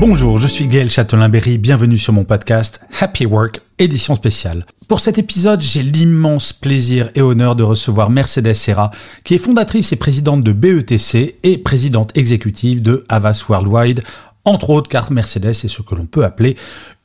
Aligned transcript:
Bonjour, 0.00 0.40
je 0.40 0.48
suis 0.48 0.66
Gaël 0.66 0.88
Châtelain-Berry, 0.88 1.58
bienvenue 1.58 1.98
sur 1.98 2.14
mon 2.14 2.24
podcast 2.24 2.80
Happy 2.98 3.26
Work, 3.26 3.60
édition 3.78 4.14
spéciale. 4.14 4.64
Pour 4.88 4.98
cet 4.98 5.18
épisode, 5.18 5.60
j'ai 5.60 5.82
l'immense 5.82 6.54
plaisir 6.54 7.10
et 7.14 7.20
honneur 7.20 7.54
de 7.54 7.62
recevoir 7.62 8.08
Mercedes 8.08 8.54
Serra, 8.54 8.92
qui 9.24 9.34
est 9.34 9.38
fondatrice 9.38 9.92
et 9.92 9.96
présidente 9.96 10.42
de 10.42 10.54
BETC 10.54 11.36
et 11.42 11.58
présidente 11.58 12.16
exécutive 12.16 12.80
de 12.80 13.04
Havas 13.10 13.44
Worldwide, 13.46 14.02
entre 14.46 14.70
autres 14.70 14.88
car 14.88 15.12
Mercedes 15.12 15.50
est 15.50 15.68
ce 15.68 15.82
que 15.82 15.94
l'on 15.94 16.06
peut 16.06 16.24
appeler 16.24 16.56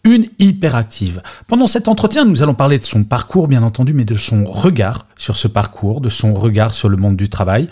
une 0.06 0.28
hyperactive. 0.40 1.22
Pendant 1.48 1.68
cet 1.68 1.88
entretien, 1.88 2.26
nous 2.26 2.44
allons 2.44 2.54
parler 2.54 2.78
de 2.78 2.84
son 2.84 3.04
parcours, 3.04 3.48
bien 3.48 3.64
entendu, 3.64 3.94
mais 3.94 4.06
de 4.06 4.16
son 4.16 4.46
regard 4.46 5.08
sur 5.18 5.36
ce 5.36 5.48
parcours, 5.48 6.00
de 6.00 6.10
son 6.10 6.34
regard 6.34 6.74
sur 6.74 6.90
le 6.90 6.96
monde 6.96 7.18
du 7.18 7.28
travail. 7.28 7.68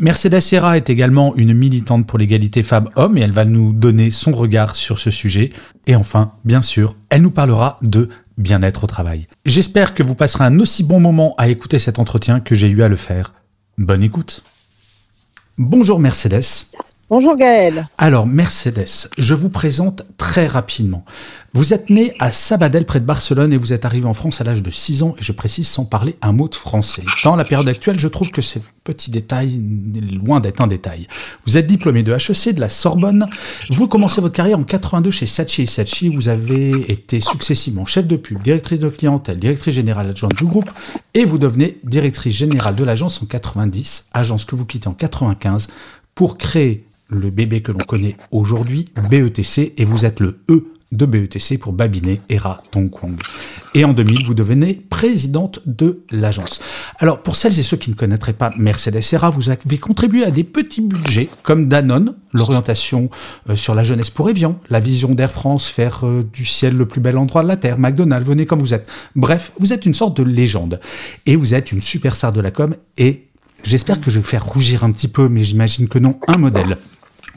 Mercedes 0.00 0.40
Serra 0.40 0.76
est 0.76 0.90
également 0.90 1.34
une 1.36 1.54
militante 1.54 2.06
pour 2.06 2.18
l'égalité 2.18 2.62
femmes-hommes 2.62 3.16
et 3.16 3.20
elle 3.20 3.32
va 3.32 3.44
nous 3.44 3.72
donner 3.72 4.10
son 4.10 4.32
regard 4.32 4.74
sur 4.74 4.98
ce 4.98 5.10
sujet. 5.10 5.52
Et 5.86 5.94
enfin, 5.94 6.32
bien 6.44 6.60
sûr, 6.60 6.96
elle 7.08 7.22
nous 7.22 7.30
parlera 7.30 7.78
de 7.82 8.08
bien-être 8.36 8.84
au 8.84 8.86
travail. 8.86 9.26
J'espère 9.44 9.94
que 9.94 10.02
vous 10.02 10.16
passerez 10.16 10.44
un 10.44 10.58
aussi 10.58 10.82
bon 10.82 11.00
moment 11.00 11.34
à 11.38 11.48
écouter 11.48 11.78
cet 11.78 11.98
entretien 11.98 12.40
que 12.40 12.54
j'ai 12.54 12.68
eu 12.68 12.82
à 12.82 12.88
le 12.88 12.96
faire. 12.96 13.32
Bonne 13.78 14.02
écoute. 14.02 14.42
Bonjour 15.56 16.00
Mercedes. 16.00 16.66
Bonjour 17.08 17.36
Gaël. 17.36 17.84
Alors 17.98 18.26
Mercedes, 18.26 19.08
je 19.16 19.34
vous 19.34 19.48
présente 19.48 20.02
très 20.16 20.48
rapidement. 20.48 21.04
Vous 21.54 21.72
êtes 21.72 21.88
né 21.88 22.12
à 22.18 22.32
Sabadell 22.32 22.84
près 22.84 22.98
de 22.98 23.04
Barcelone 23.04 23.52
et 23.52 23.56
vous 23.56 23.72
êtes 23.72 23.84
arrivé 23.84 24.06
en 24.06 24.12
France 24.12 24.40
à 24.40 24.44
l'âge 24.44 24.60
de 24.60 24.72
6 24.72 25.04
ans 25.04 25.14
et 25.16 25.22
je 25.22 25.30
précise 25.30 25.68
sans 25.68 25.84
parler 25.84 26.16
un 26.20 26.32
mot 26.32 26.48
de 26.48 26.56
français. 26.56 27.04
Dans 27.22 27.36
la 27.36 27.44
période 27.44 27.68
actuelle, 27.68 28.00
je 28.00 28.08
trouve 28.08 28.32
que 28.32 28.42
ce 28.42 28.58
petit 28.82 29.12
détail 29.12 29.60
est 29.94 30.00
loin 30.00 30.40
d'être 30.40 30.60
un 30.60 30.66
détail. 30.66 31.06
Vous 31.46 31.56
êtes 31.56 31.68
diplômé 31.68 32.02
de 32.02 32.12
HEC, 32.12 32.56
de 32.56 32.60
la 32.60 32.68
Sorbonne. 32.68 33.28
Vous 33.70 33.86
commencez 33.86 34.20
votre 34.20 34.34
carrière 34.34 34.58
en 34.58 34.64
82 34.64 35.12
chez 35.12 35.26
Sachi 35.26 35.62
et 35.62 35.66
Sachi. 35.66 36.08
Vous 36.08 36.26
avez 36.26 36.90
été 36.90 37.20
successivement 37.20 37.86
chef 37.86 38.08
de 38.08 38.16
pub, 38.16 38.42
directrice 38.42 38.80
de 38.80 38.88
clientèle, 38.88 39.38
directrice 39.38 39.74
générale 39.74 40.08
adjointe 40.10 40.34
du 40.34 40.44
groupe 40.44 40.72
et 41.14 41.24
vous 41.24 41.38
devenez 41.38 41.78
directrice 41.84 42.34
générale 42.34 42.74
de 42.74 42.82
l'agence 42.82 43.22
en 43.22 43.26
90, 43.26 44.08
agence 44.12 44.44
que 44.44 44.56
vous 44.56 44.66
quittez 44.66 44.88
en 44.88 44.94
95 44.94 45.68
pour 46.16 46.36
créer 46.36 46.84
le 47.08 47.30
bébé 47.30 47.62
que 47.62 47.72
l'on 47.72 47.78
connaît 47.78 48.14
aujourd'hui, 48.30 48.86
BETC, 49.10 49.74
et 49.76 49.84
vous 49.84 50.04
êtes 50.04 50.20
le 50.20 50.40
E 50.50 50.66
de 50.92 51.04
BETC 51.04 51.58
pour 51.58 51.72
Babinet 51.72 52.20
Era 52.28 52.60
Kong. 52.72 53.16
Et 53.74 53.84
en 53.84 53.92
2000, 53.92 54.24
vous 54.24 54.34
devenez 54.34 54.74
présidente 54.74 55.60
de 55.66 56.02
l'agence. 56.10 56.60
Alors, 56.98 57.22
pour 57.22 57.36
celles 57.36 57.58
et 57.58 57.62
ceux 57.62 57.76
qui 57.76 57.90
ne 57.90 57.96
connaîtraient 57.96 58.32
pas 58.32 58.52
Mercedes 58.56 59.02
Era, 59.12 59.30
vous 59.30 59.50
avez 59.50 59.78
contribué 59.78 60.24
à 60.24 60.30
des 60.30 60.44
petits 60.44 60.80
budgets 60.80 61.28
comme 61.42 61.68
Danone, 61.68 62.14
l'orientation 62.32 63.10
euh, 63.50 63.56
sur 63.56 63.74
la 63.74 63.82
jeunesse 63.82 64.10
pour 64.10 64.30
Evian, 64.30 64.58
la 64.70 64.80
vision 64.80 65.14
d'Air 65.14 65.32
France, 65.32 65.66
faire 65.66 66.06
euh, 66.06 66.24
du 66.32 66.44
ciel 66.44 66.76
le 66.76 66.86
plus 66.86 67.00
bel 67.00 67.18
endroit 67.18 67.42
de 67.42 67.48
la 67.48 67.56
Terre, 67.56 67.78
McDonald's, 67.78 68.26
venez 68.26 68.46
comme 68.46 68.60
vous 68.60 68.74
êtes. 68.74 68.88
Bref, 69.16 69.52
vous 69.58 69.72
êtes 69.72 69.86
une 69.86 69.94
sorte 69.94 70.16
de 70.16 70.22
légende. 70.22 70.80
Et 71.26 71.34
vous 71.34 71.54
êtes 71.54 71.72
une 71.72 71.82
superstar 71.82 72.32
de 72.32 72.40
la 72.40 72.50
com 72.50 72.74
et 72.96 73.24
J'espère 73.64 74.00
que 74.00 74.10
je 74.10 74.16
vais 74.16 74.20
vous 74.20 74.28
faire 74.28 74.44
rougir 74.44 74.84
un 74.84 74.92
petit 74.92 75.08
peu, 75.08 75.28
mais 75.28 75.42
j'imagine 75.42 75.88
que 75.88 75.98
non, 75.98 76.20
un 76.28 76.36
modèle. 76.36 76.76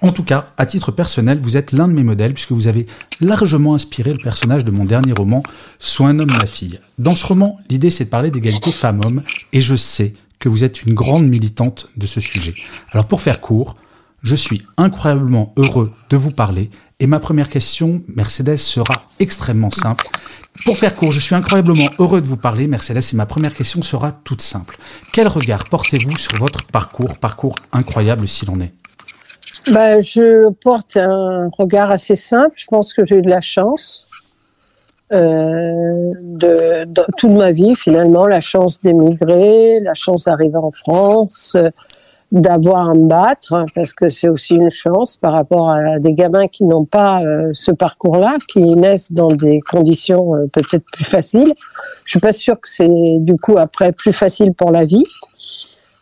En 0.02 0.12
tout 0.12 0.24
cas, 0.24 0.48
à 0.58 0.66
titre 0.66 0.92
personnel, 0.92 1.40
vous 1.40 1.58
êtes 1.58 1.74
l'un 1.74 1.88
de 1.88 1.94
mes 1.94 2.04
modèles 2.04 2.34
puisque 2.34 2.54
vous 2.54 2.68
avez 2.68 2.86
largement 3.20 3.76
inspiré 3.76 4.12
le 4.12 4.18
personnage 4.18 4.64
de 4.64 4.72
mon 4.72 4.86
dernier 4.86 5.12
roman, 5.12 5.44
Soit 5.78 6.08
un 6.08 6.20
homme, 6.20 6.32
ma 6.32 6.46
fille. 6.46 6.80
Dans 6.98 7.16
ce 7.16 7.26
roman, 7.26 7.60
l'idée 7.70 7.90
c'est 7.90 8.06
de 8.06 8.10
parler 8.10 8.32
d'égalité 8.32 8.72
femmes-hommes 8.72 9.24
et 9.52 9.62
je 9.62 9.76
sais 9.76 10.14
que 10.40 10.48
vous 10.48 10.64
êtes 10.64 10.84
une 10.84 10.94
grande 10.94 11.28
militante 11.28 11.90
de 11.98 12.06
ce 12.06 12.22
sujet. 12.22 12.54
Alors 12.92 13.08
pour 13.08 13.22
faire 13.22 13.42
court, 13.42 13.76
je 14.24 14.36
suis 14.36 14.64
incroyablement 14.78 15.54
heureux 15.58 15.92
de 16.10 16.18
vous 16.18 16.32
parler 16.32 16.70
et 17.02 17.08
ma 17.08 17.20
première 17.20 17.50
question, 17.50 18.02
Mercedes, 18.14 18.58
sera 18.58 19.04
extrêmement 19.20 19.72
simple. 19.72 20.06
Pour 20.66 20.78
faire 20.78 20.96
court, 20.96 21.14
je 21.14 21.20
suis 21.20 21.36
incroyablement 21.36 21.90
heureux 22.00 22.22
de 22.22 22.28
vous 22.28 22.36
parler, 22.36 22.68
Mercedes, 22.68 23.04
et 23.14 23.16
ma 23.16 23.26
première 23.26 23.54
question 23.54 23.82
sera 23.82 24.12
toute 24.12 24.42
simple. 24.42 24.78
Quel 25.14 25.28
regard 25.30 25.64
portez-vous 25.66 26.18
sur 26.18 26.38
votre 26.38 26.64
parcours, 26.64 27.18
parcours 27.18 27.56
incroyable 27.72 28.28
s'il 28.28 28.50
en 28.50 28.60
est? 28.60 28.74
Bah, 29.72 30.02
je 30.02 30.50
porte 30.50 30.98
un 30.98 31.50
regard 31.58 31.92
assez 31.92 32.16
simple. 32.16 32.54
Je 32.58 32.68
pense 32.68 32.94
que 32.94 33.06
j'ai 33.06 33.18
eu 33.18 33.22
de 33.22 33.30
la 33.30 33.42
chance 33.42 34.08
euh, 35.12 36.14
de, 36.22 36.86
de, 36.86 37.06
toute 37.18 37.32
ma 37.32 37.52
vie 37.52 37.76
finalement, 37.76 38.28
la 38.28 38.42
chance 38.42 38.82
d'émigrer, 38.82 39.80
la 39.80 39.96
chance 39.96 40.26
d'arriver 40.26 40.58
en 40.58 40.72
France, 40.72 41.54
euh, 41.56 41.70
d'avoir 42.32 42.92
à 42.92 42.94
me 42.94 43.08
battre, 43.08 43.54
hein, 43.54 43.66
parce 43.74 43.94
que 43.94 44.10
c'est 44.10 44.30
aussi 44.30 44.56
une 44.56 44.70
chance 44.70 45.18
par 45.18 45.34
rapport 45.34 45.72
à 45.72 45.98
des 45.98 46.14
gamins 46.14 46.48
qui 46.48 46.64
n'ont 46.64 46.86
pas 46.86 47.24
euh, 47.24 47.50
ce 47.54 47.72
parcours-là, 47.72 48.38
qui 48.48 48.60
naissent 48.76 49.12
dans 49.12 49.30
des 49.30 49.62
conditions 49.62 50.36
euh, 50.36 50.46
peut-être 50.52 50.86
plus 50.92 51.06
faciles. 51.06 51.54
Je 52.06 52.12
suis 52.12 52.20
pas 52.20 52.34
sûre 52.34 52.56
que 52.62 52.70
c'est 52.70 53.18
du 53.20 53.36
coup 53.36 53.58
après 53.58 53.92
plus 53.92 54.14
facile 54.14 54.54
pour 54.54 54.72
la 54.72 54.86
vie. 54.86 55.04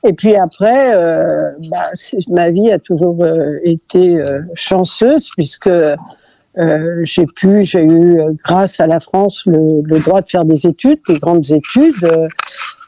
Et 0.07 0.13
puis 0.13 0.35
après, 0.37 0.95
euh, 0.95 1.51
bah, 1.69 1.91
ma 2.29 2.49
vie 2.49 2.71
a 2.71 2.79
toujours 2.79 3.21
euh, 3.25 3.59
été 3.63 4.17
euh, 4.17 4.39
chanceuse 4.53 5.29
puisque 5.35 5.69
j'ai 7.03 7.25
pu, 7.27 7.63
j'ai 7.65 7.83
eu 7.83 8.17
grâce 8.43 8.79
à 8.79 8.87
la 8.87 8.99
France 8.99 9.43
le, 9.45 9.83
le, 9.83 9.99
droit 9.99 10.21
de 10.21 10.27
faire 10.27 10.43
des 10.43 10.65
études, 10.65 10.99
des 11.07 11.19
grandes 11.19 11.51
études. 11.51 11.93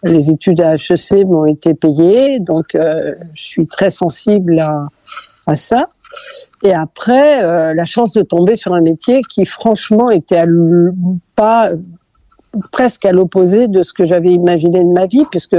les 0.02 0.32
études 0.32 0.60
à 0.62 0.74
HEC 0.74 1.28
m'ont 1.28 1.46
été 1.46 1.76
payées, 1.76 2.40
donc 2.40 2.66
je 2.74 3.44
suis 3.44 3.68
très 3.68 3.92
sensible 3.92 4.58
à, 4.58 4.88
à 5.46 5.56
ça. 5.56 5.90
Et 6.64 6.74
après, 6.74 7.76
la 7.76 7.86
chance 7.86 8.14
de 8.14 8.24
tomber 8.24 8.58
sur 8.58 8.74
un 8.74 8.82
métier 8.82 9.22
qui, 9.22 9.46
franchement, 9.46 10.10
était 10.10 10.38
à 10.38 10.48
pas 11.36 11.70
presque 12.72 13.06
à 13.06 13.12
l'opposé 13.12 13.68
de 13.68 13.84
ce 13.84 13.94
que 13.94 14.08
j'avais 14.08 14.32
imaginé 14.32 14.84
de 14.84 14.90
ma 14.92 15.06
vie, 15.06 15.26
puisque 15.30 15.58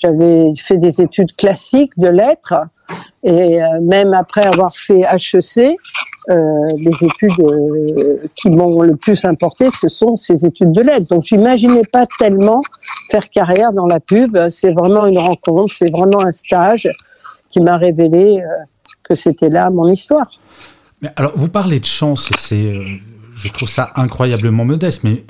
j'avais 0.00 0.52
fait 0.56 0.78
des 0.78 1.00
études 1.00 1.34
classiques 1.36 1.92
de 1.98 2.08
lettres 2.08 2.54
et 3.22 3.62
euh, 3.62 3.80
même 3.80 4.12
après 4.12 4.44
avoir 4.44 4.76
fait 4.76 5.00
HEC, 5.00 5.76
euh, 6.28 6.34
les 6.76 7.04
études 7.04 7.40
euh, 7.40 8.18
qui 8.34 8.50
m'ont 8.50 8.82
le 8.82 8.96
plus 8.96 9.24
importé, 9.24 9.70
ce 9.70 9.88
sont 9.88 10.16
ces 10.16 10.44
études 10.44 10.72
de 10.72 10.82
lettres. 10.82 11.06
Donc 11.08 11.24
j'imaginais 11.24 11.84
pas 11.90 12.06
tellement 12.18 12.60
faire 13.10 13.30
carrière 13.30 13.72
dans 13.72 13.86
la 13.86 14.00
pub. 14.00 14.36
C'est 14.50 14.72
vraiment 14.72 15.06
une 15.06 15.18
rencontre, 15.18 15.72
c'est 15.72 15.90
vraiment 15.90 16.20
un 16.20 16.32
stage 16.32 16.88
qui 17.48 17.60
m'a 17.60 17.78
révélé 17.78 18.42
que 19.02 19.14
c'était 19.14 19.48
là 19.48 19.70
mon 19.70 19.88
histoire. 19.88 20.30
Alors 21.16 21.32
vous 21.36 21.48
parlez 21.48 21.80
de 21.80 21.86
chance, 21.86 22.30
c'est 22.38 22.74
je 23.44 23.52
trouve 23.52 23.68
ça 23.68 23.92
incroyablement 23.96 24.64
modeste, 24.64 25.04
mais 25.04 25.22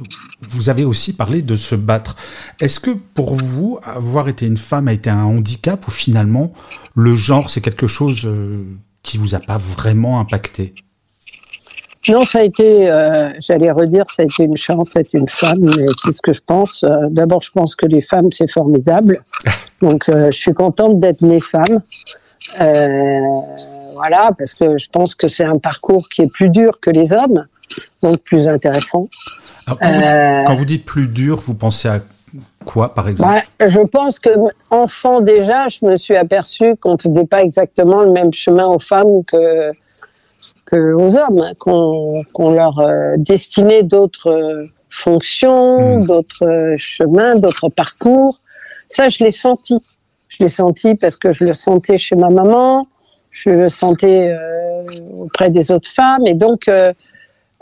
vous 0.49 0.69
avez 0.69 0.85
aussi 0.85 1.15
parlé 1.15 1.43
de 1.43 1.57
se 1.57 1.75
battre. 1.75 2.15
Est-ce 2.61 2.79
que 2.79 2.93
pour 2.93 3.35
vous, 3.35 3.81
avoir 3.85 4.29
été 4.29 4.47
une 4.47 4.57
femme 4.57 4.87
a 4.87 4.93
été 4.93 5.11
un 5.11 5.25
handicap 5.25 5.87
ou 5.89 5.91
finalement 5.91 6.53
le 6.95 7.17
genre 7.17 7.51
c'est 7.51 7.61
quelque 7.61 7.89
chose 7.89 8.23
euh, 8.25 8.63
qui 9.03 9.19
vous 9.19 9.35
a 9.35 9.41
pas 9.41 9.59
vraiment 9.59 10.21
impacté? 10.21 10.75
Non, 12.09 12.25
ça 12.25 12.41
a 12.41 12.43
été, 12.43 12.89
euh, 12.89 13.31
j'allais 13.41 13.73
redire, 13.73 14.05
ça 14.11 14.23
a 14.23 14.27
été 14.27 14.45
une 14.45 14.59
chance 14.59 14.93
d'être 14.93 15.15
une 15.15 15.29
femme, 15.29 15.61
mais 15.61 15.87
c'est 15.97 16.13
ce 16.13 16.21
que 16.23 16.35
je 16.35 16.43
pense. 16.45 16.85
Euh, 16.85 17.09
d'abord, 17.11 17.43
je 17.43 17.51
pense 17.51 17.75
que 17.75 17.87
les 17.87 18.03
femmes, 18.03 18.31
c'est 18.31 18.51
formidable. 18.51 19.25
Donc, 19.81 20.05
je 20.09 20.31
suis 20.31 20.53
contente 20.53 21.01
d'être 21.01 21.23
née 21.23 21.41
femme. 21.41 21.81
voilà, 23.95 24.31
parce 24.39 24.55
que 24.55 24.79
je 24.79 24.89
pense 24.91 25.15
que 25.15 25.29
c'est 25.29 25.45
un 25.45 25.59
parcours 25.59 26.09
qui 26.11 26.23
est 26.23 26.31
plus 26.31 26.51
dur 26.51 26.79
que 26.81 26.91
les 26.91 27.13
hommes 27.13 27.47
donc 28.03 28.23
plus 28.23 28.49
intéressant. 28.49 29.09
quand, 29.67 29.77
vous, 29.81 30.03
euh, 30.03 30.45
quand, 30.45 30.55
vous, 30.55 30.65
dites 30.65 30.85
plus 30.85 31.07
dur, 31.07 31.41
vous 31.41 31.55
pensez 31.55 31.89
à 31.89 32.01
quoi, 32.65 32.95
par 32.95 33.09
exemple? 33.09 33.33
Bah, 33.59 33.69
Je 33.69 33.81
pense 33.81 34.19
que 34.19 34.31
enfant 34.71 35.21
déjà, 35.21 35.69
je 35.69 35.85
me 35.85 35.97
suis 35.97 36.17
aperçu 36.17 36.77
qu'on 36.77 36.93
ne 36.93 36.99
faisait 36.99 37.27
pas 37.27 37.43
exactement 37.43 38.03
le 38.03 38.11
même 38.11 38.33
chemin 38.33 38.67
aux 38.67 38.79
femmes 38.79 39.25
que, 39.25 39.73
que 40.67 40.93
aux 40.95 41.17
hommes, 41.17 41.53
qu'on 41.59 42.53
leur 42.53 42.79
euh, 42.81 43.15
destinait 43.17 43.83
d'autres 43.83 44.69
fonctions, 44.91 45.99
hmm. 45.99 46.07
d'autres 46.07 46.75
chemins, 46.77 47.37
d'autres 47.37 47.69
parcours. 47.69 48.39
Ça, 48.89 49.09
je 49.09 49.25
l'ai 49.25 49.33
senti. 49.33 49.79
Je 50.29 50.45
l'ai 50.45 50.49
senti 50.49 50.95
parce 50.95 51.17
que 51.17 51.33
je 51.33 51.45
le 51.45 51.55
sentais 51.55 51.99
chez 51.99 52.17
ma 52.17 52.29
maman, 52.29 52.87
je 53.31 53.51
le 53.51 53.69
sentais 53.69 54.33
euh, 54.33 54.83
auprès 55.19 55.51
des 55.51 55.71
autres 55.71 55.89
femmes, 55.91 56.27
et 56.27 56.35
donc 56.35 56.69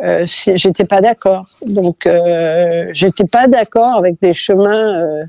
euh, 0.02 0.24
j'étais 0.26 0.84
pas 0.84 1.00
d'accord. 1.00 1.44
Donc 1.64 2.06
euh, 2.06 2.88
j'étais 2.92 3.24
pas 3.24 3.46
d'accord 3.46 3.96
avec 3.96 4.16
les 4.20 4.34
chemins 4.34 5.00
euh, 5.00 5.24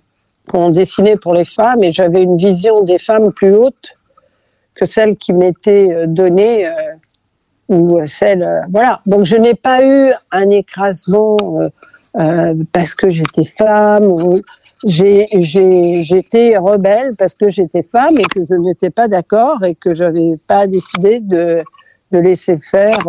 qu'on 0.48 0.72
dessinait 0.72 1.18
pour 1.18 1.34
les 1.34 1.46
femmes, 1.46 1.84
et 1.84 1.92
j'avais 1.92 2.24
une 2.24 2.38
vision 2.38 2.82
des 2.82 3.00
femmes 3.00 3.32
plus 3.32 3.56
haute 3.56 3.96
que 4.76 4.86
celle 4.86 5.16
qui 5.16 5.32
m'était 5.32 6.08
donnée 6.08 6.68
ou 7.70 8.04
celle 8.06 8.66
voilà. 8.72 9.02
Donc 9.06 9.24
je 9.24 9.38
n'ai 9.38 9.54
pas 9.54 9.86
eu 9.86 10.12
un 10.32 10.50
écrasement 10.50 11.38
parce 12.72 12.96
que 12.96 13.10
j'étais 13.10 13.46
femme. 13.46 14.06
Ou, 14.06 14.42
j'étais 14.86 16.58
rebelle 16.58 17.12
parce 17.18 17.36
que 17.36 17.48
j'étais 17.48 17.84
femme 17.84 18.18
et 18.18 18.24
que 18.24 18.44
je 18.44 18.56
n'étais 18.56 18.90
pas 18.90 19.08
d'accord 19.08 19.64
et 19.64 19.76
que 19.76 19.94
j'avais 19.94 20.38
pas 20.48 20.68
décidé 20.68 21.20
de, 21.22 21.64
de 22.12 22.18
laisser 22.18 22.58
faire 22.58 23.08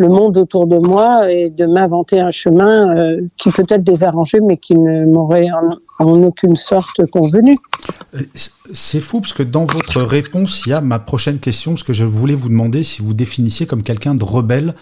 le 0.00 0.08
monde 0.08 0.36
autour 0.38 0.66
de 0.66 0.78
moi 0.78 1.30
et 1.30 1.50
de 1.50 1.66
m'inventer 1.66 2.20
un 2.20 2.30
chemin 2.30 2.96
euh, 2.96 3.20
qui 3.36 3.50
peut-être 3.50 3.86
les 3.86 4.02
arrangeait 4.02 4.40
mais 4.40 4.56
qui 4.56 4.74
ne 4.74 5.04
m'aurait 5.04 5.48
en, 5.50 6.04
en, 6.04 6.22
aucune 6.22 6.56
sorte 6.56 7.04
convenu. 7.10 7.58
Euh, 8.14 8.20
c'est 8.72 9.00
fou 9.00 9.20
parce 9.20 9.34
que 9.34 9.42
dans 9.42 9.66
votre 9.66 10.02
réponse, 10.02 10.66
il 10.66 10.70
y 10.70 10.72
a 10.72 10.80
ma 10.80 10.98
prochaine 10.98 11.38
question 11.38 11.72
parce 11.72 11.82
que 11.82 11.92
je 11.92 12.04
voulais 12.04 12.34
vous 12.34 12.48
demander 12.48 12.82
si 12.82 13.02
vous 13.02 13.14
définissiez 13.14 13.66
comme 13.66 13.82
quelqu'un 13.82 14.14
de 14.14 14.24
rebelle 14.24 14.74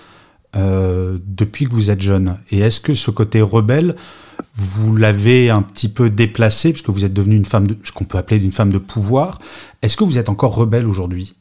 euh, 0.57 1.19
depuis 1.27 1.67
que 1.67 1.75
vous 1.75 1.91
êtes 1.91 2.01
jeune. 2.01 2.39
Et 2.51 2.61
est-ce 2.61 2.81
que 2.81 2.95
ce 2.95 3.11
côté 3.11 3.43
rebelle, 3.43 3.97
vous 4.55 4.97
l'avez 4.97 5.51
un 5.51 5.61
petit 5.61 5.89
peu 5.89 6.09
déplacé, 6.09 6.73
puisque 6.73 6.89
vous 6.89 7.05
êtes 7.05 7.13
devenue 7.13 7.37
une 7.37 7.45
femme 7.45 7.67
de, 7.67 7.77
ce 7.85 7.93
qu'on 7.93 8.05
peut 8.05 8.17
appeler 8.17 8.43
une 8.43 8.53
femme 8.53 8.73
de 8.73 8.79
pouvoir? 8.79 9.41
Est-ce 9.83 9.99
que 9.99 10.05
vous 10.05 10.17
êtes 10.17 10.31
encore 10.31 10.55
rebelle 10.55 10.87
aujourd'hui? 10.87 11.35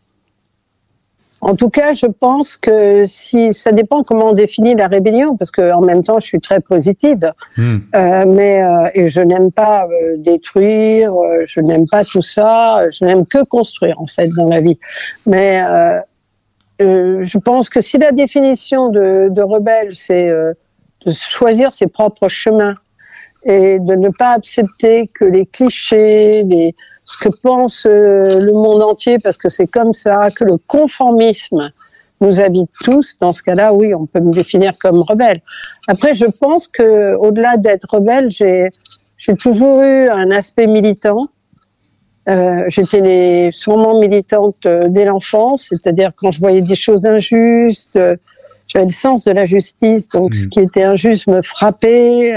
En 1.47 1.55
tout 1.55 1.69
cas, 1.69 1.93
je 1.93 2.07
pense 2.07 2.57
que 2.57 3.05
si 3.07 3.53
ça 3.53 3.71
dépend 3.71 4.03
comment 4.03 4.31
on 4.31 4.33
définit 4.33 4.75
la 4.75 4.87
rébellion, 4.87 5.37
parce 5.37 5.49
que 5.49 5.71
en 5.71 5.79
même 5.79 6.03
temps, 6.03 6.19
je 6.19 6.25
suis 6.25 6.41
très 6.41 6.59
positive, 6.59 7.31
hmm. 7.55 7.77
euh, 7.95 8.25
mais 8.27 8.61
euh, 8.61 8.89
et 8.93 9.07
je 9.07 9.21
n'aime 9.21 9.53
pas 9.53 9.85
euh, 9.85 10.17
détruire, 10.17 11.13
je 11.45 11.61
n'aime 11.61 11.85
pas 11.89 12.03
tout 12.03 12.21
ça, 12.21 12.81
je 12.91 13.05
n'aime 13.05 13.25
que 13.25 13.45
construire 13.45 13.97
en 14.01 14.07
fait 14.07 14.27
dans 14.35 14.49
la 14.49 14.59
vie. 14.59 14.77
Mais 15.25 15.61
je 16.79 17.37
pense 17.37 17.69
que 17.69 17.79
si 17.79 17.97
la 17.97 18.11
définition 18.11 18.89
de, 18.89 19.29
de 19.31 19.41
rebelle, 19.41 19.95
c'est 19.95 20.29
de 20.29 21.11
choisir 21.11 21.71
ses 21.73 21.87
propres 21.87 22.27
chemins, 22.27 22.75
et 23.45 23.79
de 23.79 23.95
ne 23.95 24.09
pas 24.09 24.31
accepter 24.31 25.07
que 25.07 25.23
les 25.23 25.45
clichés, 25.45 26.43
les, 26.43 26.75
ce 27.07 27.17
que 27.17 27.29
pense 27.41 27.85
euh, 27.85 28.39
le 28.39 28.51
monde 28.51 28.83
entier, 28.83 29.17
parce 29.17 29.37
que 29.37 29.47
c'est 29.47 29.65
comme 29.65 29.93
ça, 29.93 30.29
que 30.29 30.43
le 30.43 30.57
conformisme 30.57 31.71
nous 32.19 32.41
habite 32.41 32.69
tous. 32.83 33.17
Dans 33.19 33.31
ce 33.31 33.41
cas-là, 33.43 33.73
oui, 33.73 33.95
on 33.95 34.05
peut 34.05 34.19
me 34.19 34.31
définir 34.31 34.73
comme 34.77 35.01
rebelle. 35.01 35.41
Après, 35.87 36.13
je 36.13 36.25
pense 36.25 36.67
que 36.67 37.15
au-delà 37.15 37.55
d'être 37.57 37.87
rebelle, 37.89 38.29
j'ai 38.29 38.69
j'ai 39.17 39.35
toujours 39.35 39.81
eu 39.81 40.09
un 40.09 40.29
aspect 40.31 40.67
militant. 40.67 41.21
Euh, 42.29 42.65
J'étais 42.67 43.51
sûrement 43.53 43.99
militante 43.99 44.65
euh, 44.65 44.89
dès 44.89 45.05
l'enfance, 45.05 45.67
c'est-à-dire 45.69 46.11
quand 46.15 46.29
je 46.31 46.39
voyais 46.39 46.61
des 46.61 46.75
choses 46.75 47.05
injustes, 47.05 47.97
j'avais 48.67 48.85
le 48.85 48.91
sens 48.91 49.23
de 49.23 49.31
la 49.31 49.45
justice, 49.45 50.09
donc 50.09 50.35
ce 50.35 50.45
mmh. 50.45 50.49
qui 50.49 50.59
était 50.59 50.83
injuste 50.83 51.27
me 51.27 51.41
frappait 51.41 52.35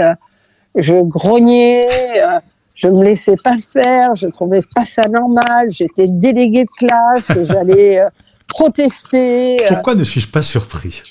je 0.76 0.94
grognais, 0.94 1.86
je 2.80 2.88
me 2.88 3.04
laissais 3.04 3.36
pas 3.36 3.56
faire, 3.58 4.14
je 4.14 4.26
trouvais 4.28 4.62
pas 4.74 4.86
ça 4.86 5.06
normal, 5.06 5.70
j'étais 5.70 6.06
déléguée 6.08 6.64
de 6.64 6.70
classe, 6.78 7.32
j'allais 7.44 8.00
euh, 8.00 8.08
protester. 8.48 9.62
Euh. 9.64 9.68
Pourquoi 9.68 9.94
ne 9.94 10.04
suis-je 10.04 10.28
pas 10.28 10.42
surpris? 10.42 11.02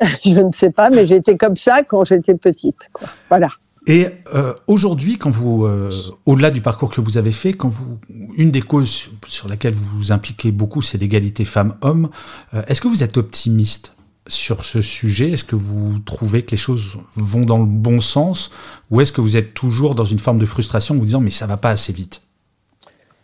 Je 0.24 0.40
ne 0.40 0.50
sais 0.50 0.70
pas, 0.70 0.90
mais 0.90 1.06
j'étais 1.06 1.36
comme 1.36 1.54
ça 1.54 1.82
quand 1.84 2.04
j'étais 2.04 2.34
petite. 2.34 2.90
Voilà. 3.28 3.48
Et 3.86 4.08
euh, 4.34 4.54
aujourd'hui, 4.66 5.18
quand 5.18 5.30
vous, 5.30 5.64
euh, 5.64 5.88
au-delà 6.26 6.50
du 6.50 6.60
parcours 6.60 6.90
que 6.90 7.00
vous 7.00 7.16
avez 7.16 7.32
fait, 7.32 7.52
quand 7.52 7.68
vous, 7.68 7.98
une 8.36 8.50
des 8.50 8.60
causes 8.60 9.10
sur 9.28 9.48
laquelle 9.48 9.74
vous 9.74 9.86
vous 9.96 10.12
impliquez 10.12 10.50
beaucoup, 10.50 10.82
c'est 10.82 10.98
l'égalité 10.98 11.44
femmes-hommes. 11.44 12.10
Euh, 12.54 12.62
Est-ce 12.66 12.80
que 12.80 12.88
vous 12.88 13.02
êtes 13.02 13.16
optimiste? 13.16 13.93
Sur 14.26 14.64
ce 14.64 14.80
sujet 14.82 15.32
Est-ce 15.32 15.44
que 15.44 15.56
vous 15.56 15.98
trouvez 16.00 16.42
que 16.42 16.52
les 16.52 16.56
choses 16.56 16.96
vont 17.16 17.44
dans 17.44 17.58
le 17.58 17.66
bon 17.66 18.00
sens 18.00 18.50
ou 18.90 19.00
est-ce 19.00 19.12
que 19.12 19.20
vous 19.20 19.36
êtes 19.36 19.54
toujours 19.54 19.94
dans 19.94 20.04
une 20.04 20.18
forme 20.18 20.38
de 20.38 20.46
frustration 20.46 20.94
en 20.94 20.98
vous 20.98 21.04
disant 21.04 21.20
mais 21.20 21.30
ça 21.30 21.46
va 21.46 21.56
pas 21.56 21.70
assez 21.70 21.92
vite? 21.92 22.22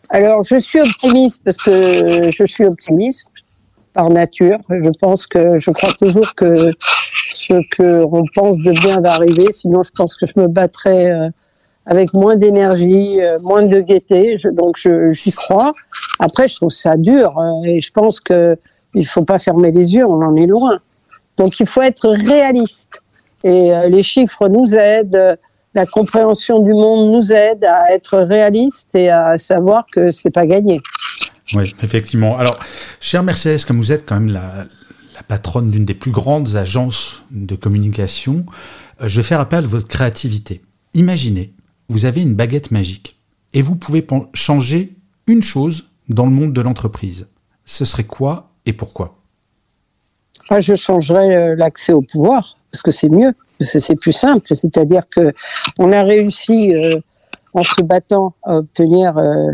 Alors 0.09 0.43
je 0.43 0.59
suis 0.59 0.79
optimiste 0.79 1.43
parce 1.43 1.57
que 1.57 2.29
je 2.31 2.45
suis 2.45 2.65
optimiste 2.65 3.27
par 3.93 4.09
nature. 4.09 4.57
Je 4.69 4.89
pense 4.99 5.27
que 5.27 5.59
je 5.59 5.71
crois 5.71 5.93
toujours 5.93 6.35
que 6.35 6.71
ce 7.33 7.53
que 7.75 8.03
on 8.05 8.23
pense 8.33 8.57
de 8.59 8.71
bien 8.71 9.01
va 9.01 9.13
arriver. 9.13 9.51
Sinon, 9.51 9.81
je 9.83 9.91
pense 9.91 10.15
que 10.15 10.25
je 10.25 10.33
me 10.37 10.47
battrais 10.47 11.11
euh, 11.11 11.29
avec 11.85 12.13
moins 12.13 12.35
d'énergie, 12.35 13.21
euh, 13.21 13.39
moins 13.41 13.65
de 13.65 13.79
gaieté. 13.81 14.37
donc, 14.53 14.77
j'y 15.09 15.31
crois. 15.31 15.73
Après, 16.19 16.47
je 16.47 16.55
trouve 16.55 16.69
ça 16.69 16.97
dur 16.97 17.37
hein, 17.37 17.61
et 17.65 17.81
je 17.81 17.91
pense 17.91 18.19
que 18.19 18.57
il 18.93 19.05
faut 19.05 19.23
pas 19.23 19.39
fermer 19.39 19.71
les 19.71 19.93
yeux. 19.95 20.05
On 20.05 20.21
en 20.21 20.35
est 20.35 20.47
loin. 20.47 20.79
Donc 21.37 21.59
il 21.59 21.65
faut 21.65 21.81
être 21.81 22.09
réaliste. 22.09 23.01
Et 23.43 23.73
euh, 23.73 23.87
les 23.89 24.03
chiffres 24.03 24.47
nous 24.47 24.75
aident, 24.75 25.37
la 25.73 25.85
compréhension 25.85 26.59
du 26.59 26.71
monde 26.71 27.11
nous 27.11 27.31
aide 27.31 27.63
à 27.65 27.91
être 27.93 28.19
réaliste 28.19 28.93
et 28.95 29.09
à 29.09 29.37
savoir 29.37 29.85
que 29.91 30.09
c'est 30.09 30.29
pas 30.29 30.45
gagné. 30.45 30.81
Oui, 31.53 31.75
effectivement. 31.81 32.37
Alors, 32.37 32.59
chère 32.99 33.23
Mercedes, 33.23 33.65
comme 33.65 33.77
vous 33.77 33.91
êtes 33.91 34.05
quand 34.05 34.15
même 34.15 34.31
la, 34.31 34.65
la 35.15 35.23
patronne 35.23 35.71
d'une 35.71 35.85
des 35.85 35.93
plus 35.93 36.11
grandes 36.11 36.55
agences 36.55 37.23
de 37.31 37.55
communication, 37.55 38.45
euh, 39.01 39.07
je 39.07 39.21
vais 39.21 39.27
faire 39.27 39.39
appel 39.39 39.63
à 39.63 39.67
votre 39.67 39.87
créativité. 39.87 40.61
Imaginez, 40.93 41.53
vous 41.89 42.05
avez 42.05 42.21
une 42.21 42.35
baguette 42.35 42.71
magique 42.71 43.17
et 43.53 43.61
vous 43.61 43.75
pouvez 43.75 44.05
changer 44.33 44.95
une 45.27 45.43
chose 45.43 45.89
dans 46.09 46.25
le 46.25 46.31
monde 46.31 46.53
de 46.53 46.61
l'entreprise. 46.61 47.27
Ce 47.65 47.85
serait 47.85 48.03
quoi 48.03 48.51
et 48.65 48.73
pourquoi? 48.73 49.20
Je 50.59 50.75
changerais 50.75 51.35
euh, 51.35 51.55
l'accès 51.55 51.93
au 51.93 52.01
pouvoir 52.01 52.57
parce 52.71 52.81
que 52.81 52.91
c'est 52.91 53.09
mieux, 53.09 53.33
c'est 53.59 53.95
plus 53.95 54.13
simple. 54.13 54.55
C'est-à-dire 54.55 55.03
que 55.09 55.33
on 55.77 55.91
a 55.91 56.03
réussi 56.03 56.73
euh, 56.73 56.95
en 57.53 57.63
se 57.63 57.81
battant 57.81 58.33
à 58.43 58.57
obtenir 58.57 59.17
euh, 59.17 59.51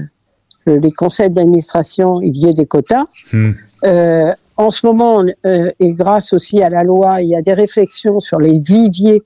les 0.68 0.92
conseils 0.92 1.30
d'administration, 1.30 2.22
il 2.22 2.38
y 2.38 2.48
ait 2.48 2.54
des 2.54 2.66
quotas. 2.66 3.06
Hmm. 3.32 3.54
en 4.58 4.72
ce 4.72 4.86
moment, 4.86 5.24
et 5.46 5.94
grâce 5.94 6.34
aussi 6.34 6.62
à 6.62 6.70
la 6.70 6.84
loi, 6.84 7.22
il 7.22 7.30
y 7.30 7.36
a 7.36 7.42
des 7.42 7.54
réflexions 7.54 8.20
sur 8.20 8.40
les 8.40 8.60
viviers 8.60 9.24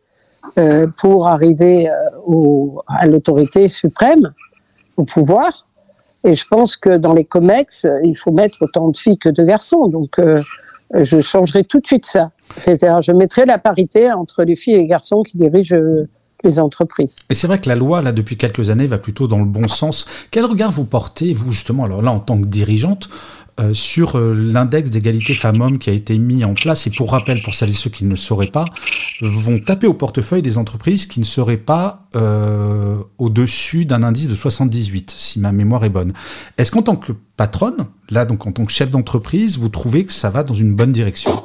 pour 0.99 1.27
arriver 1.27 1.89
au, 2.27 2.83
à 2.87 3.07
l'autorité 3.07 3.69
suprême, 3.69 4.33
au 4.97 5.03
pouvoir. 5.03 5.65
Et 6.23 6.35
je 6.35 6.45
pense 6.47 6.77
que 6.77 6.95
dans 6.97 7.13
les 7.13 7.25
COMEX, 7.25 7.87
il 8.03 8.15
faut 8.15 8.31
mettre 8.31 8.57
autant 8.61 8.89
de 8.89 8.97
filles 8.97 9.17
que 9.17 9.29
de 9.29 9.43
garçons. 9.43 9.87
Donc, 9.87 10.19
je 10.93 11.21
changerai 11.21 11.63
tout 11.63 11.79
de 11.79 11.87
suite 11.87 12.05
ça. 12.05 12.31
C'est-à-dire, 12.63 13.01
je 13.01 13.11
mettrai 13.11 13.45
la 13.45 13.57
parité 13.57 14.11
entre 14.11 14.43
les 14.43 14.55
filles 14.55 14.73
et 14.73 14.79
les 14.79 14.87
garçons 14.87 15.23
qui 15.23 15.37
dirigent 15.37 15.75
euh, 15.75 16.09
les 16.43 16.59
entreprises. 16.59 17.19
Et 17.29 17.33
c'est 17.33 17.47
vrai 17.47 17.59
que 17.59 17.69
la 17.69 17.75
loi, 17.75 18.01
là, 18.01 18.11
depuis 18.11 18.37
quelques 18.37 18.69
années, 18.69 18.87
va 18.87 18.97
plutôt 18.97 19.27
dans 19.27 19.39
le 19.39 19.45
bon 19.45 19.67
sens. 19.67 20.05
Quel 20.31 20.45
regard 20.45 20.71
vous 20.71 20.85
portez, 20.85 21.33
vous, 21.33 21.51
justement, 21.51 21.85
alors 21.85 22.01
là, 22.01 22.11
en 22.11 22.19
tant 22.19 22.39
que 22.39 22.45
dirigeante, 22.45 23.09
euh, 23.59 23.73
sur 23.73 24.17
euh, 24.17 24.33
l'index 24.33 24.89
d'égalité 24.89 25.33
femmes-hommes 25.33 25.77
qui 25.77 25.89
a 25.89 25.93
été 25.93 26.17
mis 26.17 26.45
en 26.45 26.53
place, 26.53 26.87
et 26.87 26.89
pour 26.89 27.11
rappel, 27.11 27.41
pour 27.41 27.53
celles 27.53 27.69
et 27.69 27.73
ceux 27.73 27.89
qui 27.89 28.05
ne 28.05 28.11
le 28.11 28.15
sauraient 28.15 28.47
pas, 28.47 28.65
vont 29.21 29.59
taper 29.59 29.87
au 29.87 29.93
portefeuille 29.93 30.41
des 30.41 30.57
entreprises 30.57 31.05
qui 31.05 31.19
ne 31.19 31.25
seraient 31.25 31.57
pas 31.57 32.07
euh, 32.15 32.97
au-dessus 33.17 33.85
d'un 33.85 34.03
indice 34.03 34.29
de 34.29 34.35
78, 34.35 35.11
si 35.11 35.39
ma 35.39 35.51
mémoire 35.51 35.83
est 35.83 35.89
bonne. 35.89 36.13
Est-ce 36.57 36.71
qu'en 36.71 36.81
tant 36.81 36.95
que 36.95 37.11
patronne, 37.35 37.87
là 38.09 38.23
donc 38.25 38.47
en 38.47 38.53
tant 38.53 38.63
que 38.63 38.71
chef 38.71 38.89
d'entreprise, 38.89 39.57
vous 39.57 39.69
trouvez 39.69 40.05
que 40.05 40.13
ça 40.13 40.29
va 40.29 40.43
dans 40.43 40.53
une 40.53 40.73
bonne 40.73 40.93
direction? 40.93 41.43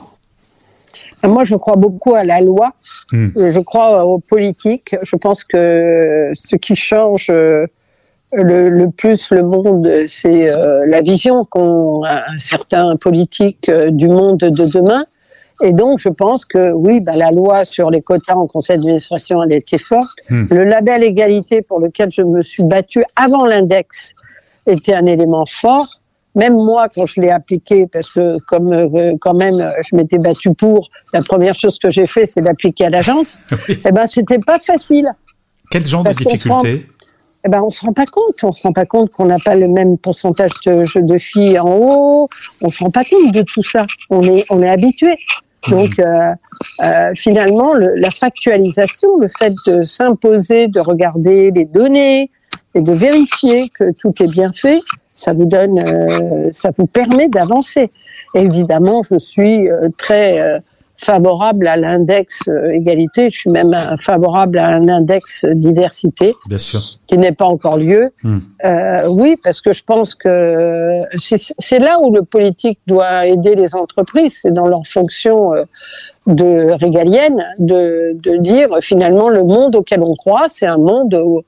Moi, 1.24 1.44
je 1.44 1.56
crois 1.56 1.76
beaucoup 1.76 2.14
à 2.14 2.22
la 2.22 2.40
loi. 2.40 2.72
Hmm. 3.12 3.28
Je 3.34 3.60
crois 3.60 4.04
aux 4.04 4.20
politiques. 4.20 4.94
Je 5.02 5.16
pense 5.16 5.42
que 5.42 6.30
ce 6.34 6.54
qui 6.56 6.76
change 6.76 7.32
le, 8.42 8.68
le, 8.68 8.90
plus 8.90 9.30
le 9.30 9.42
monde, 9.42 9.90
c'est 10.06 10.50
euh, 10.50 10.84
la 10.86 11.00
vision 11.00 11.44
qu'ont 11.44 12.02
certains 12.36 12.96
politiques 12.96 13.68
euh, 13.68 13.90
du 13.90 14.08
monde 14.08 14.38
de 14.38 14.66
demain. 14.66 15.04
Et 15.62 15.72
donc, 15.72 15.98
je 16.00 16.10
pense 16.10 16.44
que 16.44 16.72
oui, 16.72 17.00
bah, 17.00 17.16
la 17.16 17.30
loi 17.30 17.64
sur 17.64 17.90
les 17.90 18.02
quotas 18.02 18.34
en 18.34 18.46
conseil 18.46 18.76
d'administration, 18.76 19.42
elle 19.42 19.52
était 19.52 19.78
forte. 19.78 20.18
Hmm. 20.28 20.44
Le 20.50 20.64
label 20.64 21.02
égalité 21.02 21.62
pour 21.62 21.80
lequel 21.80 22.10
je 22.10 22.20
me 22.20 22.42
suis 22.42 22.64
battue 22.64 23.02
avant 23.16 23.46
l'index 23.46 24.14
était 24.66 24.92
un 24.92 25.06
élément 25.06 25.46
fort. 25.46 26.00
même 26.34 26.52
moi, 26.52 26.88
quand 26.94 27.06
je 27.06 27.22
l'ai 27.22 27.30
appliqué, 27.30 27.86
parce 27.86 28.12
que 28.12 28.36
comme 28.46 28.70
euh, 28.74 29.14
quand 29.18 29.32
même 29.32 29.72
je 29.88 29.96
m'étais 29.96 30.18
battue 30.18 30.52
pour, 30.52 30.90
la 31.14 31.22
première 31.22 31.54
chose 31.54 31.78
que 31.78 31.88
j'ai 31.88 32.06
fait, 32.06 32.26
c'est 32.26 32.42
d'appliquer 32.42 32.86
à 32.86 32.90
l'agence. 32.90 33.40
oui. 33.68 33.78
Eh 33.82 33.92
ben, 33.92 34.06
c'était 34.06 34.40
pas 34.40 34.58
facile. 34.58 35.10
Quel 35.70 35.86
genre 35.86 36.04
de 36.04 36.10
difficulté 36.10 36.86
eh 37.46 37.48
ben, 37.48 37.62
on 37.62 37.70
se 37.70 37.80
rend 37.80 37.92
pas 37.92 38.06
compte. 38.06 38.42
On 38.42 38.52
se 38.52 38.62
rend 38.62 38.72
pas 38.72 38.86
compte 38.86 39.10
qu'on 39.10 39.26
n'a 39.26 39.38
pas 39.38 39.54
le 39.54 39.68
même 39.68 39.98
pourcentage 39.98 40.50
de, 40.66 41.00
de 41.00 41.18
filles 41.18 41.58
en 41.58 41.78
haut. 41.80 42.28
On 42.60 42.68
se 42.68 42.82
rend 42.82 42.90
pas 42.90 43.04
compte 43.04 43.32
de 43.32 43.42
tout 43.42 43.62
ça. 43.62 43.86
On 44.10 44.22
est, 44.22 44.44
on 44.50 44.62
est 44.62 44.68
habitué. 44.68 45.16
Donc, 45.68 45.98
euh, 45.98 46.34
euh, 46.82 47.12
finalement, 47.14 47.72
le, 47.74 47.94
la 47.96 48.10
factualisation, 48.10 49.08
le 49.18 49.28
fait 49.28 49.54
de 49.66 49.82
s'imposer, 49.82 50.68
de 50.68 50.80
regarder 50.80 51.50
les 51.50 51.64
données 51.64 52.30
et 52.74 52.82
de 52.82 52.92
vérifier 52.92 53.70
que 53.70 53.92
tout 53.92 54.12
est 54.22 54.28
bien 54.28 54.52
fait, 54.52 54.80
ça 55.12 55.32
vous 55.32 55.46
donne, 55.46 55.78
euh, 55.78 56.48
ça 56.52 56.70
vous 56.76 56.86
permet 56.86 57.28
d'avancer. 57.28 57.90
Évidemment, 58.34 59.02
je 59.02 59.16
suis 59.16 59.68
euh, 59.68 59.88
très 59.96 60.38
euh, 60.38 60.58
favorable 60.98 61.66
à 61.66 61.76
l'index 61.76 62.42
euh, 62.48 62.70
égalité. 62.72 63.30
Je 63.30 63.38
suis 63.38 63.50
même 63.50 63.72
favorable 64.00 64.58
à 64.58 64.68
un 64.68 64.88
index 64.88 65.44
diversité, 65.44 66.34
Bien 66.46 66.58
sûr. 66.58 66.80
qui 67.06 67.18
n'est 67.18 67.32
pas 67.32 67.46
encore 67.46 67.76
lieu. 67.76 68.12
Hmm. 68.22 68.38
Euh, 68.64 69.08
oui, 69.08 69.36
parce 69.42 69.60
que 69.60 69.72
je 69.72 69.82
pense 69.84 70.14
que 70.14 71.00
c'est 71.16 71.78
là 71.78 71.98
où 72.02 72.12
le 72.14 72.22
politique 72.22 72.78
doit 72.86 73.26
aider 73.26 73.54
les 73.54 73.74
entreprises, 73.74 74.40
c'est 74.42 74.52
dans 74.52 74.66
leur 74.66 74.86
fonction 74.86 75.54
euh, 75.54 75.64
de 76.26 76.72
régalienne, 76.72 77.44
de, 77.58 78.16
de 78.20 78.36
dire 78.38 78.68
finalement 78.80 79.28
le 79.28 79.44
monde 79.44 79.76
auquel 79.76 80.00
on 80.02 80.14
croit, 80.14 80.46
c'est 80.48 80.66
un 80.66 80.78
monde 80.78 81.14
où 81.14 81.42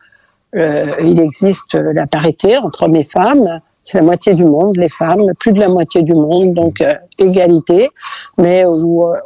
euh, 0.56 0.86
il 1.02 1.20
existe 1.20 1.74
la 1.74 2.06
parité 2.06 2.56
entre 2.56 2.84
hommes 2.84 2.96
et 2.96 3.04
femmes, 3.04 3.60
c'est 3.90 3.96
la 3.96 4.04
moitié 4.04 4.34
du 4.34 4.44
monde, 4.44 4.76
les 4.76 4.90
femmes, 4.90 5.32
plus 5.38 5.52
de 5.52 5.60
la 5.60 5.70
moitié 5.70 6.02
du 6.02 6.12
monde, 6.12 6.52
donc 6.52 6.82
euh, 6.82 6.92
égalité, 7.16 7.88
mais 8.36 8.66
euh, 8.66 8.68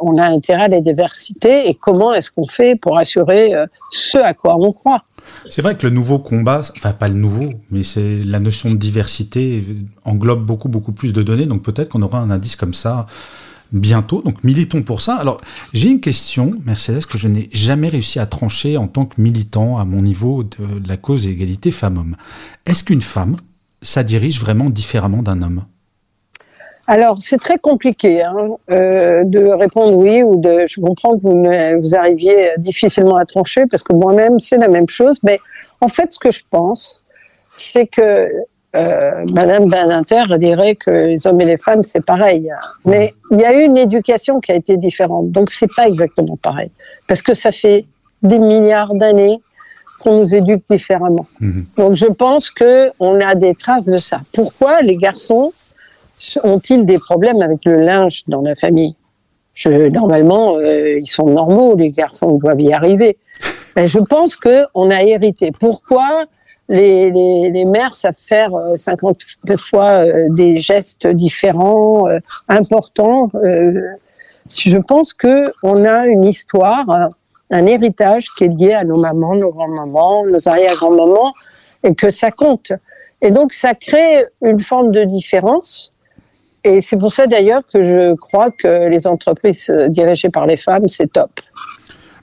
on 0.01 0.17
a 0.19 0.27
intérêt 0.27 0.65
à 0.65 0.69
la 0.69 0.81
diversité 0.81 1.69
et 1.69 1.75
comment 1.75 2.15
est-ce 2.15 2.31
qu'on 2.31 2.47
fait 2.47 2.77
pour 2.77 2.97
assurer 2.97 3.57
euh, 3.57 3.67
ce 3.91 4.19
à 4.19 4.35
quoi 4.35 4.55
on 4.57 4.71
croit? 4.71 5.03
C'est 5.51 5.63
vrai 5.63 5.77
que 5.77 5.85
le 5.85 5.93
nouveau 5.93 6.21
combat, 6.21 6.61
enfin 6.77 6.93
pas 6.93 7.09
le 7.09 7.15
nouveau, 7.15 7.51
mais 7.73 7.83
c'est 7.83 8.23
la 8.25 8.39
notion 8.39 8.71
de 8.71 8.77
diversité 8.77 9.65
englobe 10.05 10.47
beaucoup 10.47 10.69
beaucoup 10.69 10.93
plus 10.93 11.13
de 11.13 11.25
données, 11.25 11.47
donc 11.47 11.63
peut-être 11.63 11.89
qu'on 11.89 12.03
aura 12.03 12.19
un 12.21 12.31
indice 12.31 12.55
comme 12.55 12.75
ça 12.75 13.07
bientôt. 13.73 14.23
Donc 14.23 14.45
militons 14.45 14.83
pour 14.83 15.01
ça. 15.01 15.17
Alors 15.17 15.41
j'ai 15.73 15.89
une 15.89 16.01
question, 16.01 16.53
Mercedes, 16.65 17.07
que 17.07 17.19
je 17.19 17.27
n'ai 17.27 17.49
jamais 17.53 17.89
réussi 17.89 18.21
à 18.21 18.27
trancher 18.27 18.77
en 18.77 18.87
tant 18.87 19.07
que 19.07 19.21
militant 19.21 19.79
à 19.79 19.85
mon 19.85 20.03
niveau 20.03 20.45
de 20.45 20.87
la 20.87 20.97
cause 20.97 21.27
égalité 21.27 21.73
femmes-hommes. 21.73 22.15
Est-ce 22.67 22.85
qu'une 22.85 23.03
femme 23.03 23.37
ça 23.83 24.03
dirige 24.03 24.41
vraiment 24.41 24.71
différemment 24.71 25.23
d'un 25.23 25.43
homme 25.43 25.65
alors, 26.89 27.19
c'est 27.21 27.39
très 27.39 27.59
compliqué 27.59 28.23
hein, 28.23 28.49
euh, 28.71 29.23
de 29.25 29.47
répondre 29.47 29.97
oui 29.97 30.23
ou 30.23 30.41
de. 30.41 30.67
Je 30.69 30.81
comprends 30.81 31.17
que 31.17 31.79
vous, 31.79 31.95
arriviez 31.95 32.51
difficilement 32.59 33.17
à 33.17 33.25
trancher 33.25 33.67
parce 33.71 33.85
que 33.85 33.95
moi-même, 33.95 34.41
c'est 34.41 34.59
la 34.59 34.69
même 34.69 34.89
chose. 34.89 35.19
Mais 35.23 35.39
en 35.81 35.89
fait, 35.89 36.13
ce 36.13 36.19
que 36.19 36.33
je 36.33 36.43
pense, 36.51 37.05
c'est 37.57 37.87
que 37.87 38.29
euh, 38.75 39.25
Madame 39.33 39.69
Beninter 39.69 40.25
dirait 40.39 40.75
que 40.75 40.91
les 40.91 41.27
hommes 41.27 41.41
et 41.41 41.45
les 41.45 41.57
femmes, 41.57 41.85
c'est 41.85 42.05
pareil. 42.05 42.51
Mais 42.85 43.15
il 43.31 43.39
y 43.39 43.45
a 43.45 43.55
eu 43.55 43.65
une 43.65 43.79
éducation 43.79 44.41
qui 44.41 44.51
a 44.51 44.57
été 44.57 44.77
différente. 44.77 45.31
Donc, 45.31 45.51
c'est 45.51 45.73
pas 45.75 45.87
exactement 45.87 46.37
pareil. 46.37 46.71
Parce 47.07 47.23
que 47.23 47.33
ça 47.33 47.53
fait 47.53 47.87
des 48.23 48.41
milliards 48.41 48.95
d'années 48.95 49.41
qu'on 50.03 50.19
nous 50.19 50.35
éduque 50.35 50.65
différemment. 50.69 51.27
Mmh. 51.41 51.63
Donc 51.77 51.95
je 51.95 52.07
pense 52.07 52.51
que 52.51 52.91
on 53.01 53.21
a 53.21 53.35
des 53.35 53.55
traces 53.55 53.87
de 53.87 53.97
ça. 53.97 54.21
Pourquoi 54.33 54.83
les 54.83 54.97
garçons 54.97 55.53
ont-ils 56.45 56.87
des 56.87 56.99
problèmes 56.99 57.43
avec 57.43 57.65
le 57.65 57.77
linge 57.77 58.25
dans 58.29 58.43
la 58.43 58.55
famille? 58.55 58.95
Je, 59.55 59.89
Normalement, 59.91 60.57
euh, 60.57 60.99
ils 60.99 61.07
sont 61.07 61.27
normaux, 61.27 61.77
les 61.77 61.91
garçons 61.91 62.39
doivent 62.39 62.61
y 62.61 62.73
arriver. 62.73 63.19
Mais 63.77 63.89
je 63.89 63.99
pense 63.99 64.37
que 64.37 64.65
on 64.75 64.91
a 64.91 65.03
hérité. 65.03 65.51
Pourquoi 65.59 66.25
les, 66.69 67.11
les, 67.11 67.51
les, 67.51 67.65
mères 67.65 67.95
savent 67.95 68.15
faire 68.17 68.53
50 68.75 69.21
fois 69.59 70.05
euh, 70.07 70.29
des 70.31 70.59
gestes 70.59 71.07
différents, 71.07 72.09
euh, 72.09 72.19
importants 72.49 73.31
Je 73.35 74.79
pense 74.89 75.13
que 75.13 75.53
on 75.63 75.85
a 75.85 76.07
une 76.07 76.25
histoire 76.25 77.11
un 77.53 77.67
héritage 77.67 78.29
qui 78.37 78.45
est 78.45 78.49
lié 78.49 78.73
à 78.73 78.85
nos 78.85 78.99
mamans, 78.99 79.35
nos 79.35 79.53
grands-mamans, 79.53 80.27
nos 80.27 80.49
arrière-grands-mamans, 80.49 81.33
et 81.85 81.95
que 81.95 82.11
ça 82.11 82.31
compte. 82.31 82.73
Et 83.21 83.31
donc, 83.31 83.53
ça 83.53 83.75
crée 83.75 84.25
une 84.43 84.63
forme 84.63 84.91
de 84.91 85.05
différence. 85.05 85.95
Et 86.65 86.81
c'est 86.81 86.97
pour 86.97 87.11
ça 87.11 87.27
d'ailleurs 87.27 87.63
que 87.73 87.83
je 87.83 88.15
crois 88.15 88.51
que 88.51 88.89
les 88.89 89.07
entreprises 89.07 89.71
dirigées 89.89 90.31
par 90.31 90.47
les 90.47 90.57
femmes, 90.57 90.89
c'est 90.89 91.13
top. 91.13 91.31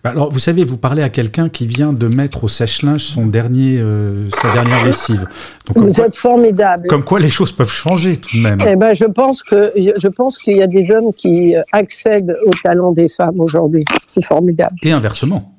Bah 0.03 0.12
alors, 0.12 0.32
vous 0.32 0.39
savez, 0.39 0.63
vous 0.63 0.77
parlez 0.77 1.03
à 1.03 1.10
quelqu'un 1.10 1.50
qui 1.50 1.68
vient 1.68 1.91
de 1.91 2.08
mettre 2.08 2.46
au 2.46 2.48
sèche-linge 2.48 3.03
son 3.03 3.25
dernier, 3.25 3.79
euh, 3.79 4.29
sa 4.29 4.53
dernière 4.53 4.86
lessive. 4.86 5.27
Donc, 5.68 5.86
vous 5.86 5.94
quoi, 5.94 6.06
êtes 6.06 6.15
formidable. 6.15 6.88
Comme 6.88 7.03
quoi, 7.03 7.20
les 7.20 7.29
choses 7.29 7.51
peuvent 7.51 7.72
changer 7.72 8.15
tout 8.15 8.38
de 8.38 8.41
même. 8.41 8.60
Eh 8.65 8.77
ben, 8.77 8.94
je 8.94 9.06
pense 9.06 9.44
que 9.44 9.74
je 9.75 10.08
pense 10.08 10.38
qu'il 10.38 10.56
y 10.56 10.62
a 10.62 10.68
des 10.68 10.89
hommes 10.91 11.12
qui 11.18 11.53
accèdent 11.74 12.34
au 12.46 12.51
talent 12.63 12.94
des 12.94 13.10
femmes 13.10 13.41
aujourd'hui. 13.41 13.84
C'est 14.06 14.24
formidable. 14.24 14.75
Et 14.84 14.94
inversement. 14.94 15.53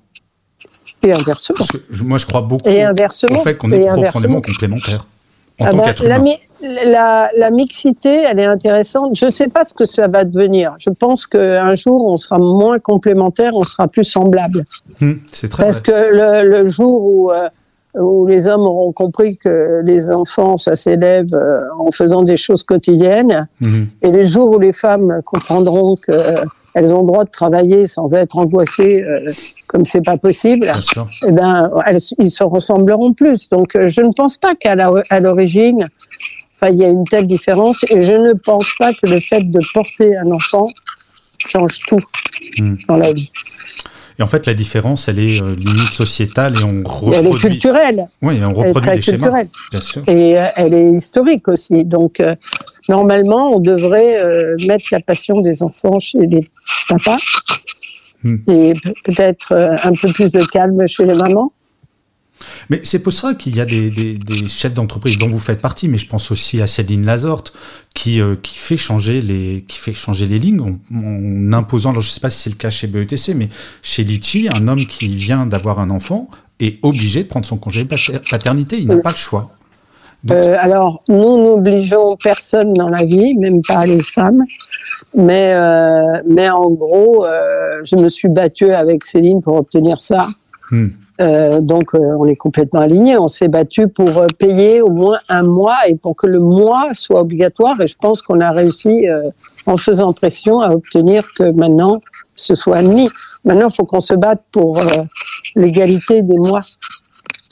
Et 1.03 1.13
inversement. 1.13 1.57
Parce 1.59 1.71
que 1.73 2.03
moi, 2.03 2.17
je 2.17 2.25
crois 2.25 2.41
beaucoup 2.41 2.69
et 2.69 2.83
inversement. 2.83 3.41
au 3.41 3.43
fait 3.43 3.57
qu'on 3.57 3.71
est 3.73 3.87
profondément 3.87 4.41
complémentaires. 4.41 5.07
En 5.61 5.65
ah 5.67 5.71
tant 5.73 5.85
qu'être 5.85 6.05
la, 6.07 6.19
humain. 6.19 6.31
la, 6.63 7.31
la 7.37 7.51
mixité, 7.51 8.23
elle 8.29 8.39
est 8.41 8.47
intéressante. 8.47 9.15
Je 9.17 9.27
ne 9.27 9.31
sais 9.31 9.49
pas 9.49 9.65
ce 9.65 9.75
que 9.75 9.85
ça 9.85 10.09
va 10.09 10.25
devenir. 10.25 10.75
Je 10.79 10.91
pense 10.91 11.27
qu'un 11.27 11.75
jour, 11.75 12.07
on 12.07 12.17
sera 12.17 12.39
moins 12.39 12.79
complémentaires, 12.79 13.53
on 13.55 13.63
sera 13.65 13.87
plus 13.89 14.05
semblables. 14.05 14.65
Hum, 15.03 15.21
c'est 15.33 15.49
très 15.49 15.65
Parce 15.65 15.81
vrai. 15.81 15.93
que 15.93 16.43
le, 16.45 16.49
le 16.63 16.67
jour 16.67 17.03
où, 17.05 17.31
euh, 17.31 17.49
où 18.01 18.27
les 18.27 18.47
hommes 18.47 18.63
auront 18.63 18.93
compris 18.93 19.37
que 19.37 19.81
les 19.85 20.11
enfants, 20.11 20.57
ça 20.57 20.77
s'élève 20.77 21.35
euh, 21.35 21.63
en 21.79 21.91
faisant 21.91 22.23
des 22.23 22.37
choses 22.37 22.63
quotidiennes, 22.63 23.49
Mhm. 23.61 23.89
et 24.03 24.11
les 24.11 24.25
jours 24.25 24.51
où 24.55 24.59
les 24.59 24.73
femmes 24.73 25.21
comprendront 25.25 25.97
qu'elles 26.75 26.93
ont 26.95 27.01
le 27.03 27.07
droit 27.07 27.25
de 27.25 27.31
travailler 27.31 27.87
sans 27.87 28.15
être 28.15 28.37
angoissées 28.39 29.03
euh, 29.03 29.33
comme 29.67 29.85
c'est 29.85 30.03
pas 30.05 30.17
possible, 30.17 30.67
eh 31.29 31.33
ben, 31.33 31.71
elles, 31.87 31.99
ils 32.19 32.31
se 32.31 32.43
ressembleront 32.43 33.13
plus. 33.13 33.49
Donc, 33.51 33.77
euh, 33.77 33.87
je 33.87 34.01
ne 34.03 34.11
pense 34.13 34.37
pas 34.37 34.55
qu'à 34.57 34.75
l'origine, 35.21 35.87
enfin, 36.57 36.73
il 36.73 36.81
y 36.81 36.85
a 36.85 36.89
une 36.89 37.05
telle 37.05 37.27
différence, 37.29 37.85
et 37.89 38.01
je 38.01 38.13
ne 38.13 38.33
pense 38.33 38.73
pas 38.79 38.93
que 38.93 39.07
le 39.07 39.21
fait 39.21 39.43
de 39.49 39.61
porter 39.73 40.17
un 40.17 40.31
enfant 40.33 40.67
change 41.39 41.81
tout 41.87 41.99
Mm. 42.59 42.75
dans 42.89 42.97
la 42.97 43.13
vie. 43.13 43.31
Et 44.19 44.23
en 44.23 44.27
fait, 44.27 44.47
la 44.47 44.55
différence, 44.55 45.09
elle 45.09 45.19
est 45.19 45.41
euh, 45.43 45.55
limite 45.57 45.93
sociétale 45.93 46.59
et 46.61 46.65
on 46.65 46.81
Et 46.81 47.15
elle 47.15 47.27
est 47.27 47.29
reproduit. 47.29 47.41
culturelle. 47.51 48.09
Oui, 48.23 48.29
on 48.29 48.31
Elle 48.33 48.43
est 48.43 48.45
reproduit 48.69 48.81
très 48.89 48.97
des 48.97 49.03
schémas. 49.03 49.17
culturelle. 49.19 49.49
Bien 49.71 49.81
sûr. 49.81 50.03
Et 50.09 50.39
euh, 50.39 50.45
elle 50.57 50.75
est 50.75 50.91
historique 50.93 51.49
aussi. 51.49 51.85
Donc, 51.85 52.19
euh, 52.21 52.35
normalement, 52.89 53.51
on 53.55 53.59
devrait 53.61 54.21
mettre 54.67 54.87
la 54.93 55.01
passion 55.01 55.41
des 55.43 55.63
enfants 55.63 55.99
chez 55.99 56.19
les 56.27 56.49
papas 56.89 57.19
Hmm. 58.23 58.37
et 58.49 58.75
pe- 58.75 58.93
peut-être 59.05 59.53
euh, 59.53 59.77
un 59.83 59.93
peu 59.95 60.13
plus 60.13 60.31
de 60.31 60.45
calme 60.45 60.87
chez 60.87 61.07
les 61.07 61.15
mamans. 61.15 61.55
Mais 62.69 62.81
c'est 62.85 63.03
pour 63.03 63.15
ça 63.15 63.33
qu'il 63.35 63.57
y 63.57 63.61
a 63.63 63.65
des, 63.65 63.89
des, 63.89 64.19
des 64.19 64.47
chefs 64.47 64.75
d'entreprise 64.75 65.17
dont 65.17 65.27
vous 65.29 65.39
faites 65.39 65.63
partie, 65.63 65.89
mais 65.89 65.97
je 65.97 66.07
pense 66.07 66.31
aussi 66.31 66.61
à 66.61 66.67
Céline 66.67 67.07
Lazorte 67.07 67.55
qui, 67.95 68.21
euh, 68.21 68.37
qui 68.43 68.59
fait 68.59 68.77
changer 68.77 69.23
les 69.23 69.65
qui 69.69 69.79
fait 69.79 69.95
changer 69.95 70.27
les 70.27 70.39
lignes 70.39 70.61
en, 70.61 70.79
en 70.95 71.53
imposant. 71.55 71.91
Alors 71.93 72.03
je 72.03 72.11
sais 72.11 72.21
pas 72.21 72.29
si 72.29 72.41
c'est 72.43 72.51
le 72.51 72.57
cas 72.57 72.69
chez 72.69 72.89
BETC, 72.89 73.35
mais 73.35 73.49
chez 73.83 74.05
Litchi, 74.05 74.49
un 74.55 74.69
homme 74.69 74.85
qui 74.85 75.09
vient 75.09 75.47
d'avoir 75.47 75.79
un 75.81 75.89
enfant 75.89 76.29
est 76.61 76.79
obligé 76.83 77.23
de 77.23 77.29
prendre 77.29 77.47
son 77.47 77.57
congé 77.57 77.87
paternité. 77.87 78.77
Il 78.79 78.89
n'a 78.89 78.97
Oui. 78.97 79.03
pas 79.03 79.13
le 79.13 79.17
choix. 79.17 79.51
Donc, 80.25 80.37
Euh, 80.37 80.57
alors, 80.59 81.03
nous 81.09 81.39
n'obligeons 81.39 82.19
personne 82.23 82.75
dans 82.75 82.91
la 82.91 83.07
vie, 83.07 83.35
même 83.37 83.63
pas 83.63 83.87
les 83.87 84.03
femmes. 84.03 84.45
Mais, 85.15 85.55
euh, 85.55 86.23
mais 86.27 86.49
en 86.51 86.71
gros, 86.71 87.25
euh, 87.25 87.81
je 87.85 87.97
me 87.97 88.09
suis 88.09 88.29
battue 88.29 88.71
avec 88.71 89.05
Céline 89.05 89.41
pour 89.41 89.57
obtenir 89.57 90.01
ça. 90.01 90.29
hmm. 90.71 90.89
Euh, 91.21 91.61
donc, 91.61 91.95
euh, 91.95 91.99
on 92.19 92.25
est 92.27 92.37
complètement 92.37 92.81
alignés. 92.81 93.19
On 93.19 93.29
s'est 93.29 93.49
battu 93.49 93.89
pour 93.89 94.17
euh, 94.17 94.27
payer 94.39 94.81
au 94.81 94.89
moins 94.89 95.19
un 95.29 95.43
mois 95.43 95.77
et 95.87 95.95
pour 95.95 96.17
que 96.17 96.27
le 96.27 96.39
mois 96.39 96.95
soit 96.95 97.21
obligatoire. 97.21 97.79
Et 97.83 97.89
je 97.89 97.97
pense 97.97 98.23
qu'on 98.23 98.41
a 98.41 98.53
réussi, 98.53 99.07
euh, 99.07 99.31
en 99.67 99.77
faisant 99.77 100.15
pression, 100.15 100.61
à 100.61 100.71
obtenir 100.71 101.25
que 101.37 101.51
maintenant, 101.51 102.01
ce 102.35 102.55
soit 102.55 102.79
admis. 102.79 103.11
Maintenant, 103.45 103.69
il 103.69 103.75
faut 103.75 103.85
qu'on 103.85 104.01
se 104.01 104.15
batte 104.15 104.43
pour 104.51 104.81
l'égalité 105.55 106.23
des 106.23 106.37
mois. 106.37 106.61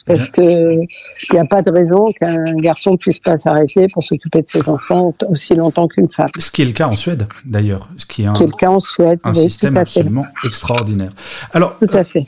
Parce 0.09 0.29
que 0.31 0.41
il 0.73 0.87
n'y 1.33 1.39
a 1.39 1.45
pas 1.45 1.63
de 1.63 1.71
raison 1.71 2.05
qu'un 2.19 2.43
garçon 2.57 2.97
puisse 2.97 3.19
pas 3.21 3.39
s'arrêter 3.39 3.87
pour 3.93 4.03
s'occuper 4.03 4.43
de 4.43 4.49
ses 4.49 4.69
enfants 4.69 5.13
aussi 5.29 5.55
longtemps 5.55 5.87
qu'une 5.87 6.09
femme. 6.09 6.29
Ce 6.39 6.51
qui 6.51 6.63
est 6.63 6.67
le 6.67 6.73
cas 6.73 6.89
en 6.89 6.97
Suède, 6.97 7.29
d'ailleurs, 7.45 7.89
ce 7.97 8.07
qui 8.07 8.23
est 8.23 8.27
un, 8.27 8.33
Qui 8.33 8.43
est 8.45 8.47
le 8.47 8.53
cas 8.53 8.71
en 8.71 8.79
Suède. 8.79 9.21
un 9.25 9.33
oui, 9.33 9.43
système 9.51 9.73
tout 9.75 9.79
à 9.79 9.85
fait. 9.85 10.01
absolument 10.01 10.27
extraordinaire. 10.45 11.11
Alors, 11.53 11.79
Tout 11.79 11.97
à 11.97 12.05
fait. 12.05 12.27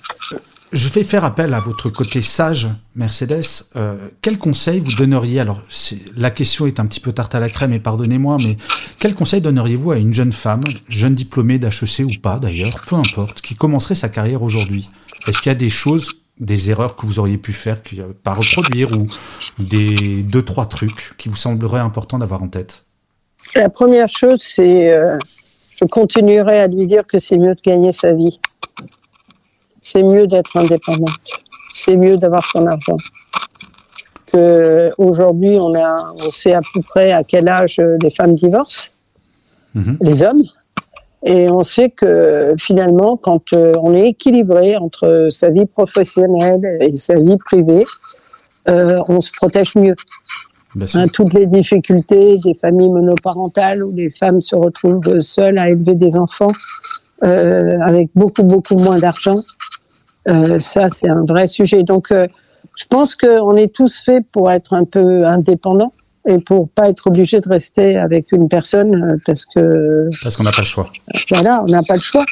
je 0.72 0.88
vais 0.88 1.02
faire 1.02 1.24
appel 1.24 1.52
à 1.54 1.60
votre 1.60 1.90
côté 1.90 2.20
sage, 2.22 2.68
Mercedes. 2.94 3.42
Euh, 3.76 3.96
quel 4.22 4.38
conseil 4.38 4.78
vous 4.80 4.92
donneriez 4.92 5.40
Alors, 5.40 5.62
la 6.16 6.30
question 6.30 6.66
est 6.66 6.78
un 6.80 6.86
petit 6.86 7.00
peu 7.00 7.12
tarte 7.12 7.34
à 7.34 7.40
la 7.40 7.48
crème, 7.48 7.72
et 7.72 7.80
pardonnez-moi, 7.80 8.36
mais 8.42 8.56
quel 8.98 9.14
conseil 9.14 9.40
donneriez-vous 9.40 9.90
à 9.92 9.96
une 9.96 10.14
jeune 10.14 10.32
femme, 10.32 10.60
jeune 10.88 11.14
diplômée 11.14 11.58
d'HEC 11.58 12.06
ou 12.06 12.20
pas 12.20 12.38
d'ailleurs, 12.38 12.80
peu 12.86 12.96
importe, 12.96 13.40
qui 13.40 13.54
commencerait 13.54 13.94
sa 13.94 14.08
carrière 14.08 14.42
aujourd'hui? 14.42 14.90
Est-ce 15.26 15.38
qu'il 15.40 15.50
y 15.50 15.54
a 15.54 15.58
des 15.58 15.70
choses, 15.70 16.12
des 16.40 16.70
erreurs 16.70 16.96
que 16.96 17.06
vous 17.06 17.18
auriez 17.18 17.38
pu 17.38 17.52
faire, 17.52 17.82
qui, 17.82 18.00
pas 18.24 18.34
reproduire, 18.34 18.92
ou 18.92 19.08
des 19.58 20.22
deux 20.22 20.42
trois 20.42 20.66
trucs 20.66 21.14
qui 21.18 21.28
vous 21.28 21.36
sembleraient 21.36 21.80
importants 21.80 22.18
d'avoir 22.18 22.42
en 22.42 22.48
tête? 22.48 22.84
La 23.54 23.68
première 23.68 24.08
chose, 24.08 24.42
c'est, 24.42 24.92
euh, 24.92 25.18
je 25.76 25.84
continuerai 25.84 26.60
à 26.60 26.66
lui 26.66 26.86
dire 26.86 27.06
que 27.06 27.18
c'est 27.18 27.38
mieux 27.38 27.54
de 27.54 27.60
gagner 27.62 27.92
sa 27.92 28.12
vie 28.12 28.40
c'est 29.80 30.02
mieux 30.02 30.26
d'être 30.26 30.56
indépendante. 30.56 31.20
C'est 31.72 31.96
mieux 31.96 32.16
d'avoir 32.16 32.44
son 32.46 32.66
argent. 32.66 32.96
Que 34.26 34.90
aujourd'hui, 34.98 35.56
on 35.58 35.74
a, 35.74 36.14
on 36.20 36.28
sait 36.28 36.52
à 36.52 36.60
peu 36.72 36.82
près 36.82 37.12
à 37.12 37.24
quel 37.24 37.48
âge 37.48 37.80
les 38.00 38.10
femmes 38.10 38.34
divorcent, 38.34 38.88
mhm. 39.74 39.98
les 40.00 40.22
hommes, 40.22 40.42
et 41.24 41.50
on 41.50 41.62
sait 41.62 41.90
que 41.90 42.54
finalement, 42.58 43.16
quand 43.16 43.52
euh, 43.52 43.74
on 43.82 43.94
est 43.94 44.08
équilibré 44.08 44.76
entre 44.76 45.28
sa 45.30 45.50
vie 45.50 45.66
professionnelle 45.66 46.78
et 46.80 46.96
sa 46.96 47.16
vie 47.16 47.36
privée, 47.36 47.84
euh, 48.68 49.00
on 49.08 49.20
se 49.20 49.30
protège 49.32 49.74
mieux. 49.74 49.94
Hein, 50.94 51.08
toutes 51.08 51.34
les 51.34 51.46
difficultés 51.46 52.38
des 52.38 52.54
familles 52.54 52.90
monoparentales 52.90 53.82
où 53.82 53.92
les 53.92 54.08
femmes 54.08 54.40
se 54.40 54.54
retrouvent 54.54 55.18
seules 55.18 55.58
à 55.58 55.68
élever 55.68 55.96
des 55.96 56.16
enfants 56.16 56.52
euh, 57.24 57.78
avec 57.80 58.10
beaucoup 58.14 58.44
beaucoup 58.44 58.76
moins 58.76 58.98
d'argent, 58.98 59.42
euh, 60.28 60.58
ça, 60.60 60.88
c'est 60.88 61.08
un 61.08 61.24
vrai 61.24 61.46
sujet. 61.48 61.82
Donc, 61.82 62.12
je 62.12 62.84
pense 62.88 63.16
qu'on 63.16 63.56
est 63.56 63.74
tous 63.74 64.00
faits 64.00 64.24
pour 64.32 64.50
être 64.50 64.72
un 64.72 64.84
peu 64.84 65.26
indépendants 65.26 65.92
et 66.28 66.38
pour 66.38 66.68
pas 66.68 66.88
être 66.88 67.06
obligé 67.06 67.40
de 67.40 67.48
rester 67.48 67.96
avec 67.96 68.32
une 68.32 68.48
personne 68.48 68.94
euh, 68.94 69.16
parce 69.24 69.44
que 69.46 70.10
parce 70.22 70.36
qu'on 70.36 70.44
n'a 70.44 70.52
pas 70.52 70.62
le 70.62 70.66
choix. 70.66 70.90
Voilà, 71.30 71.62
on 71.62 71.66
n'a 71.66 71.82
pas 71.82 71.94
le 71.94 72.00
choix. 72.00 72.26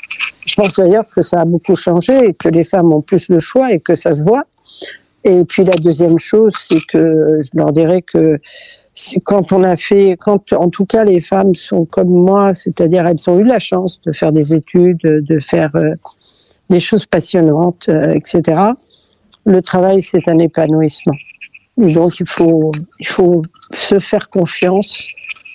Je 0.47 0.55
pense 0.55 0.77
d'ailleurs 0.77 1.05
que 1.15 1.23
ça 1.23 1.41
a 1.41 1.45
beaucoup 1.45 1.75
changé 1.75 2.17
et 2.17 2.35
que 2.35 2.49
les 2.49 2.65
femmes 2.65 2.93
ont 2.93 3.03
plus 3.03 3.29
le 3.29 3.39
choix 3.39 3.73
et 3.73 3.81
que 3.81 3.95
ça 3.95 4.13
se 4.13 4.23
voit. 4.23 4.45
Et 5.25 5.45
puis 5.45 5.65
la 5.65 5.75
deuxième 5.75 6.19
chose, 6.19 6.53
c'est 6.59 6.81
que 6.87 7.41
je 7.43 7.51
leur 7.55 7.73
dirais 7.73 8.03
que 8.03 8.39
quand 9.25 9.53
on 9.53 9.63
a 9.63 9.77
fait, 9.77 10.17
quand 10.19 10.53
en 10.53 10.71
tout 10.71 10.87
cas 10.87 11.05
les 11.05 11.21
femmes 11.21 11.55
sont 11.55 11.85
comme 11.85 12.09
moi, 12.11 12.55
c'est-à-dire 12.55 13.07
elles 13.07 13.31
ont 13.31 13.39
eu 13.39 13.45
la 13.45 13.59
chance 13.59 14.01
de 14.03 14.13
faire 14.13 14.33
des 14.33 14.55
études, 14.55 15.01
de 15.03 15.39
faire 15.41 15.71
des 16.69 16.81
choses 16.81 17.07
passionnantes, 17.07 17.89
euh, 17.89 18.13
etc. 18.13 18.61
Le 19.45 19.63
travail, 19.63 20.03
c'est 20.03 20.29
un 20.29 20.39
épanouissement. 20.39 21.17
Et 21.81 21.93
donc, 21.93 22.21
il 22.21 22.29
faut, 22.29 22.73
il 22.99 23.07
faut 23.07 23.43
se 23.71 23.99
faire 23.99 24.29
confiance 24.31 25.07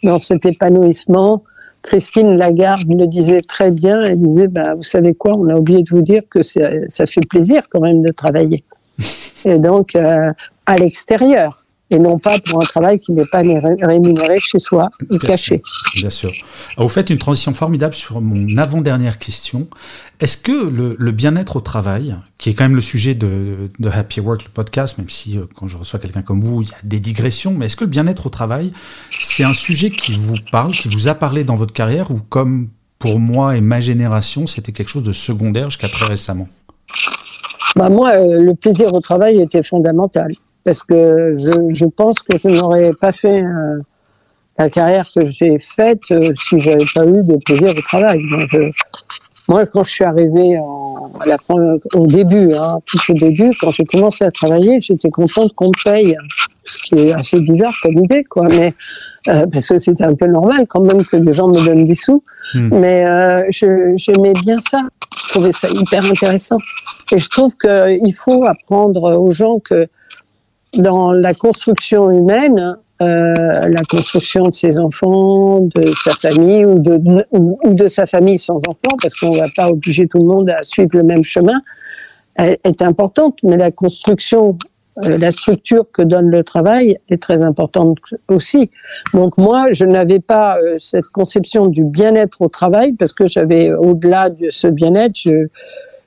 dans 0.04 0.18
cet 0.18 0.46
épanouissement. 0.46 1.44
Christine 1.82 2.38
Lagarde 2.38 2.88
le 2.88 3.08
disait 3.08 3.42
très 3.42 3.72
bien. 3.72 4.04
Elle 4.04 4.22
disait, 4.22 4.48
bah, 4.48 4.74
vous 4.76 4.84
savez 4.84 5.14
quoi, 5.14 5.34
on 5.34 5.50
a 5.50 5.56
oublié 5.56 5.84
de 5.84 5.90
vous 5.90 6.02
dire 6.02 6.22
que 6.30 6.42
ça 6.42 7.06
fait 7.06 7.26
plaisir 7.28 7.64
quand 7.70 7.82
même 7.82 8.02
de 8.02 8.12
travailler. 8.12 8.64
Et 9.46 9.60
donc, 9.60 9.96
euh, 9.96 10.32
à 10.66 10.76
l'extérieur 10.78 11.63
et 11.94 12.00
non 12.00 12.18
pas 12.18 12.40
pour 12.40 12.62
un 12.62 12.66
travail 12.66 13.00
qui 13.00 13.14
n'est 13.14 13.26
pas 13.26 13.42
rémunéré 13.42 14.40
chez 14.40 14.60
soi 14.60 14.90
ou 15.10 15.18
caché. 15.18 15.62
bien 15.96 16.10
sûr. 16.10 16.32
Vous 16.78 16.90
faites 16.90 17.10
une 17.10 17.18
transition 17.18 17.54
formidable 17.54 17.94
sur 17.94 18.20
mon 18.22 18.58
avant-dernière 18.58 19.20
question. 19.20 19.68
Est-ce 20.20 20.38
que 20.38 20.52
le, 20.52 21.12
bien-être 21.12 21.58
au 21.58 21.62
travail, 21.62 22.16
qui 22.38 22.50
est 22.50 22.54
quand 22.54 22.64
même 22.64 22.76
le 22.76 22.82
sujet 22.82 23.14
de, 23.16 23.70
Happy 23.92 24.20
Work, 24.20 24.46
le 24.46 24.50
podcast, 24.50 24.98
même 24.98 25.10
si 25.10 25.38
euh, 25.38 25.46
quand 25.56 25.68
je 25.68 25.78
reçois 25.78 26.00
quelqu'un 26.00 26.22
comme 26.22 26.42
vous, 26.42 26.62
il 26.62 26.70
y 26.70 26.72
a 26.72 26.78
des 26.84 27.00
digressions, 27.00 27.54
mais 27.54 27.68
est-ce 27.68 27.76
que 27.76 27.84
le 27.84 27.90
bien-être 27.90 28.26
au 28.26 28.30
travail, 28.30 28.74
c'est 29.22 29.44
un 29.44 29.54
sujet 29.54 29.92
qui 29.92 30.14
vous 30.14 30.36
parle, 30.52 30.74
qui 30.74 30.88
vous 30.88 31.08
a 31.08 31.16
parlé 31.16 31.44
dans 31.44 31.56
votre 31.56 31.74
carrière, 31.74 32.12
ou 32.12 32.20
comme 32.30 32.70
pour 33.00 33.20
moi 33.20 33.58
et 33.58 33.62
ma 33.62 33.82
génération, 33.82 34.48
c'était 34.48 34.72
quelque 34.72 34.90
chose 34.90 35.04
de 35.04 35.12
secondaire 35.12 35.70
jusqu'à 35.70 35.90
très 35.90 36.06
récemment? 36.06 36.48
Bah 37.76 37.90
moi, 37.90 38.12
euh, 38.12 38.40
le 38.40 38.56
plaisir 38.56 38.94
au 38.94 39.02
travail 39.02 39.42
était 39.42 39.64
fondamental 39.64 40.34
parce 40.64 40.84
que 40.84 41.36
je, 41.38 41.74
je 41.74 41.86
pense 41.86 42.20
que 42.20 42.38
je 42.38 42.50
n'aurais 42.50 42.94
pas 42.94 43.12
fait 43.12 43.42
euh, 43.42 43.80
la 44.58 44.70
carrière 44.70 45.10
que 45.14 45.30
j'ai 45.32 45.58
faite 45.60 46.04
euh, 46.12 46.34
si 46.48 46.60
j'avais 46.60 46.86
pas 46.94 47.06
eu 47.06 47.24
de 47.24 47.38
plaisir 47.44 47.70
au 47.70 47.82
travail. 47.82 48.22
moi, 49.48 49.66
quand 49.66 49.84
je 49.84 49.92
suis 49.92 50.04
arrivée 50.04 50.58
en, 50.60 51.12
à 51.20 51.26
la, 51.26 51.38
au 51.96 52.08
début, 52.08 52.54
hein, 52.54 52.78
tout 52.86 53.00
au 53.10 53.14
début, 53.14 53.52
quand 53.60 53.72
j'ai 53.72 53.86
commencé 53.86 54.24
à 54.24 54.32
travailler, 54.32 54.80
j'étais 54.82 55.10
contente 55.10 55.54
qu'on 55.56 55.68
me 55.68 55.84
paye, 55.84 56.16
ce 56.66 56.78
qui 56.80 56.96
est 56.96 57.14
assez 57.14 57.40
bizarre 57.40 57.74
comme 57.82 58.04
idée, 58.04 58.24
quoi. 58.24 58.48
Mais 58.48 58.74
euh, 59.28 59.46
parce 59.52 59.68
que 59.68 59.78
c'était 59.78 60.04
un 60.04 60.16
peu 60.16 60.28
normal 60.28 60.66
quand 60.68 60.82
même 60.82 61.04
que 61.06 61.18
les 61.18 61.32
gens 61.32 61.48
me 61.48 61.64
donnent 61.64 61.86
des 61.86 61.96
sous. 61.96 62.24
Hmm. 62.54 62.70
Mais 62.80 63.06
euh, 63.06 63.44
j'aimais 63.52 64.34
bien 64.34 64.60
ça. 64.60 64.82
Je 65.18 65.28
trouvais 65.30 65.52
ça 65.52 65.70
hyper 65.70 66.06
intéressant. 66.06 66.58
Et 67.12 67.20
je 67.20 67.30
trouve 67.30 67.56
qu'il 67.58 68.16
faut 68.16 68.46
apprendre 68.46 69.18
aux 69.20 69.32
gens 69.32 69.60
que 69.60 69.88
dans 70.76 71.12
la 71.12 71.34
construction 71.34 72.10
humaine, 72.10 72.78
euh, 73.02 73.68
la 73.68 73.84
construction 73.84 74.46
de 74.46 74.54
ses 74.54 74.80
enfants, 74.80 75.62
de 75.62 75.94
sa 75.96 76.14
famille 76.14 76.66
ou 76.66 76.80
de, 76.80 77.00
ou, 77.32 77.74
de 77.74 77.88
sa 77.88 78.06
famille 78.06 78.38
sans 78.38 78.58
enfants, 78.68 78.98
parce 79.02 79.16
qu'on 79.16 79.32
ne 79.32 79.40
va 79.40 79.48
pas 79.56 79.70
obliger 79.70 80.08
tout 80.08 80.20
le 80.20 80.26
monde 80.26 80.50
à 80.50 80.64
suivre 80.64 80.92
le 80.94 81.04
même 81.04 81.24
chemin, 81.24 81.62
est 82.38 82.82
importante. 82.82 83.38
Mais 83.44 83.58
la 83.58 83.72
construction, 83.72 84.58
euh, 85.04 85.18
la 85.18 85.32
structure 85.32 85.86
que 85.92 86.02
donne 86.02 86.30
le 86.30 86.44
travail 86.44 86.98
est 87.10 87.22
très 87.22 87.42
importante 87.42 87.98
aussi. 88.28 88.72
Donc 89.14 89.38
moi, 89.38 89.72
je 89.72 89.86
n'avais 89.86 90.20
pas 90.20 90.58
euh, 90.58 90.76
cette 90.80 91.08
conception 91.08 91.68
du 91.68 91.84
bien-être 91.84 92.42
au 92.42 92.48
travail 92.48 92.94
parce 92.94 93.14
que 93.14 93.26
j'avais, 93.26 93.74
au-delà 93.74 94.30
de 94.30 94.50
ce 94.50 94.68
bien-être, 94.68 95.18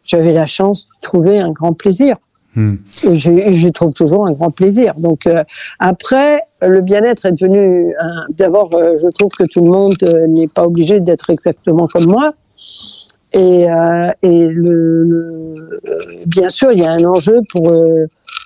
j'avais 0.04 0.32
la 0.32 0.46
chance 0.46 0.86
de 0.86 1.00
trouver 1.02 1.40
un 1.40 1.50
grand 1.50 1.72
plaisir. 1.72 2.16
Et 2.56 3.16
j'y 3.16 3.72
trouve 3.72 3.92
toujours 3.92 4.26
un 4.26 4.32
grand 4.32 4.50
plaisir. 4.50 4.94
Donc 4.96 5.26
euh, 5.26 5.44
après, 5.78 6.40
le 6.62 6.80
bien-être 6.80 7.26
est 7.26 7.32
devenu. 7.32 7.94
D'abord, 8.30 8.70
euh, 8.74 8.96
je 8.96 9.08
trouve 9.08 9.30
que 9.32 9.44
tout 9.44 9.62
le 9.62 9.70
monde 9.70 9.96
euh, 10.02 10.26
n'est 10.26 10.48
pas 10.48 10.64
obligé 10.64 11.00
d'être 11.00 11.30
exactement 11.30 11.86
comme 11.86 12.06
moi. 12.06 12.32
Et, 13.32 13.66
et 14.22 14.46
le, 14.46 15.68
bien 16.24 16.48
sûr, 16.48 16.72
il 16.72 16.78
y 16.78 16.86
a 16.86 16.92
un 16.92 17.04
enjeu 17.04 17.42
pour, 17.50 17.70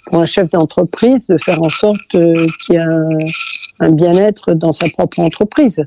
pour 0.07 0.19
un 0.19 0.25
chef 0.25 0.51
d'entreprise 0.51 1.29
de 1.29 1.37
faire 1.39 1.63
en 1.63 1.71
sorte 1.71 2.01
qu'il 2.09 2.51
y 2.71 2.75
ait 2.75 2.79
un, 2.79 3.09
un 3.79 3.91
bien-être 3.93 4.53
dans 4.55 4.73
sa 4.73 4.89
propre 4.89 5.21
entreprise. 5.21 5.85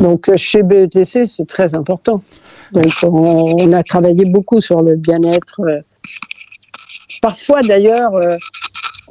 Donc 0.00 0.30
chez 0.36 0.62
BETC, 0.62 1.24
c'est 1.24 1.48
très 1.48 1.74
important. 1.74 2.22
Donc 2.72 2.92
on, 3.02 3.54
on, 3.58 3.72
a 3.72 3.82
travaillé 3.82 4.26
beaucoup 4.26 4.60
sur 4.60 4.82
le 4.82 4.96
bien-être 4.96 5.62
Parfois, 7.22 7.62
d'ailleurs, 7.62 8.12
euh, 8.16 8.36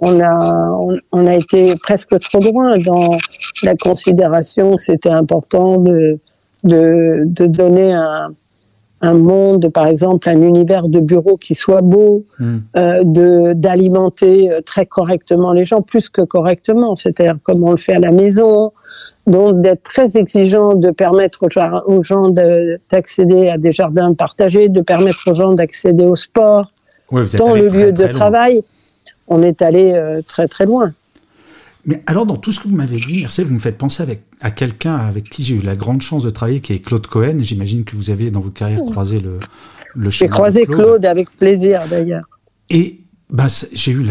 on 0.02 0.20
a, 0.20 0.78
on, 1.14 1.28
a 1.28 1.36
été 1.36 1.78
presque 1.78 2.20
trop 2.20 2.42
loin 2.42 2.78
dans 2.78 3.18
la 3.64 3.76
considération 3.76 4.76
que 4.76 4.84
c'était 4.84 5.10
important 5.10 5.78
de, 5.78 6.20
de, 6.66 7.24
de 7.26 7.46
donner 7.46 7.94
un, 7.94 8.34
un, 9.00 9.14
monde, 9.14 9.70
par 9.70 9.88
exemple, 9.88 10.28
un 10.28 10.42
univers 10.42 10.90
de 10.90 11.00
bureau 11.00 11.38
qui 11.38 11.56
soit 11.56 11.82
beau, 11.82 12.26
euh, 12.42 13.04
de 13.06 13.54
d'alimenter 13.54 14.52
euh, 14.52 14.60
très 14.60 14.86
correctement 14.86 15.54
les 15.54 15.64
gens, 15.64 15.82
plus 15.82 16.10
que 16.10 16.22
correctement, 16.22 16.98
c'est-à-dire 16.98 17.38
comme 17.44 17.64
on 17.64 17.72
le 17.72 17.78
fait 17.78 17.94
à 17.94 18.00
la 18.00 18.12
maison, 18.12 18.74
donc 19.26 19.62
d'être 19.62 19.84
très 19.84 20.18
exigeant, 20.18 20.74
de 20.74 20.92
permettre 20.92 21.46
aux 21.86 22.04
gens 22.04 22.30
d'accéder 22.30 23.48
à 23.48 23.58
des 23.58 23.72
jardins 23.72 24.14
partagés, 24.14 24.68
de 24.68 24.82
permettre 24.82 25.20
aux 25.28 25.34
gens 25.34 25.54
d'accéder 25.54 26.04
au 26.04 26.18
sport, 26.18 26.74
dans 27.12 27.56
le 27.56 27.68
lieu 27.68 27.92
de 27.92 28.08
travail, 28.08 28.62
on 29.28 29.42
est 29.44 29.62
allé 29.62 29.94
euh, 29.94 30.22
très 30.26 30.48
très 30.48 30.66
loin. 30.66 30.94
Mais 31.86 32.04
alors, 32.06 32.26
dans 32.26 32.38
tout 32.38 32.52
ce 32.52 32.60
que 32.60 32.68
vous 32.68 32.76
m'avez 32.76 32.98
dit, 32.98 33.22
merci, 33.22 33.44
vous 33.44 33.54
me 33.56 33.60
faites 33.60 33.78
penser 33.78 34.04
avec, 34.04 34.22
à 34.40 34.52
quelqu'un 34.52 34.96
avec 34.96 35.24
qui 35.30 35.44
j'ai 35.44 35.56
eu 35.56 35.62
la 35.62 35.76
grande 35.76 36.02
chance 36.02 36.24
de 36.24 36.30
travailler, 36.30 36.62
qui 36.62 36.74
est 36.74 36.80
Claude 36.80 37.08
Cohen. 37.08 37.38
J'imagine 37.40 37.84
que 37.84 37.96
vous 37.96 38.12
avez 38.12 38.30
dans 38.30 38.40
votre 38.40 38.54
carrière 38.54 38.82
croisé 38.82 39.20
le, 39.20 39.40
le 39.96 40.10
J'ai 40.12 40.28
croisé 40.28 40.66
Claude. 40.66 41.06
avec 41.06 41.32
plaisir, 41.32 41.82
d'ailleurs. 41.90 42.26
Et 42.70 43.00
bah, 43.32 43.48
j'ai 43.74 43.92
eu 43.94 44.06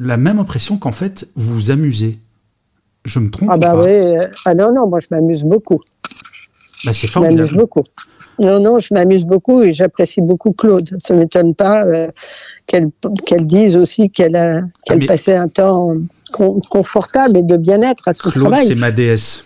la 0.00 0.16
même 0.16 0.38
impression 0.38 0.76
qu'en 0.76 0.92
fait, 0.92 1.28
vous 1.34 1.54
vous 1.54 1.70
amusez. 1.70 2.18
Je 3.04 3.18
me 3.18 3.30
trompe 3.30 3.48
Ah 3.50 3.56
bah 3.56 3.74
oui. 3.76 3.88
Euh, 3.88 4.28
ah 4.44 4.54
non, 4.54 4.72
non, 4.72 4.86
moi 4.86 5.00
je 5.00 5.06
m'amuse 5.10 5.42
beaucoup. 5.42 5.80
Bah, 6.84 6.92
c'est 6.92 7.06
formidable. 7.06 7.38
Je 7.38 7.44
m'amuse 7.44 7.58
beaucoup. 7.58 7.84
Non, 8.40 8.60
non, 8.60 8.78
je 8.78 8.94
m'amuse 8.94 9.24
beaucoup 9.24 9.62
et 9.62 9.72
j'apprécie 9.72 10.22
beaucoup 10.22 10.52
Claude. 10.52 10.96
Ça 10.98 11.14
ne 11.14 11.20
m'étonne 11.20 11.54
pas 11.54 11.84
euh, 11.84 12.08
qu'elle 12.66 13.46
dise 13.46 13.76
aussi 13.76 14.10
qu'elle 14.10 14.36
a 14.36 14.62
qu'elle 14.86 15.02
ah, 15.02 15.06
passait 15.06 15.36
un 15.36 15.48
temps 15.48 15.94
confortable 16.30 17.36
et 17.36 17.42
de 17.42 17.56
bien-être 17.56 18.06
à 18.06 18.12
son 18.12 18.30
Claude, 18.30 18.44
travail. 18.44 18.66
c'est 18.66 18.74
ma 18.74 18.90
déesse. 18.90 19.44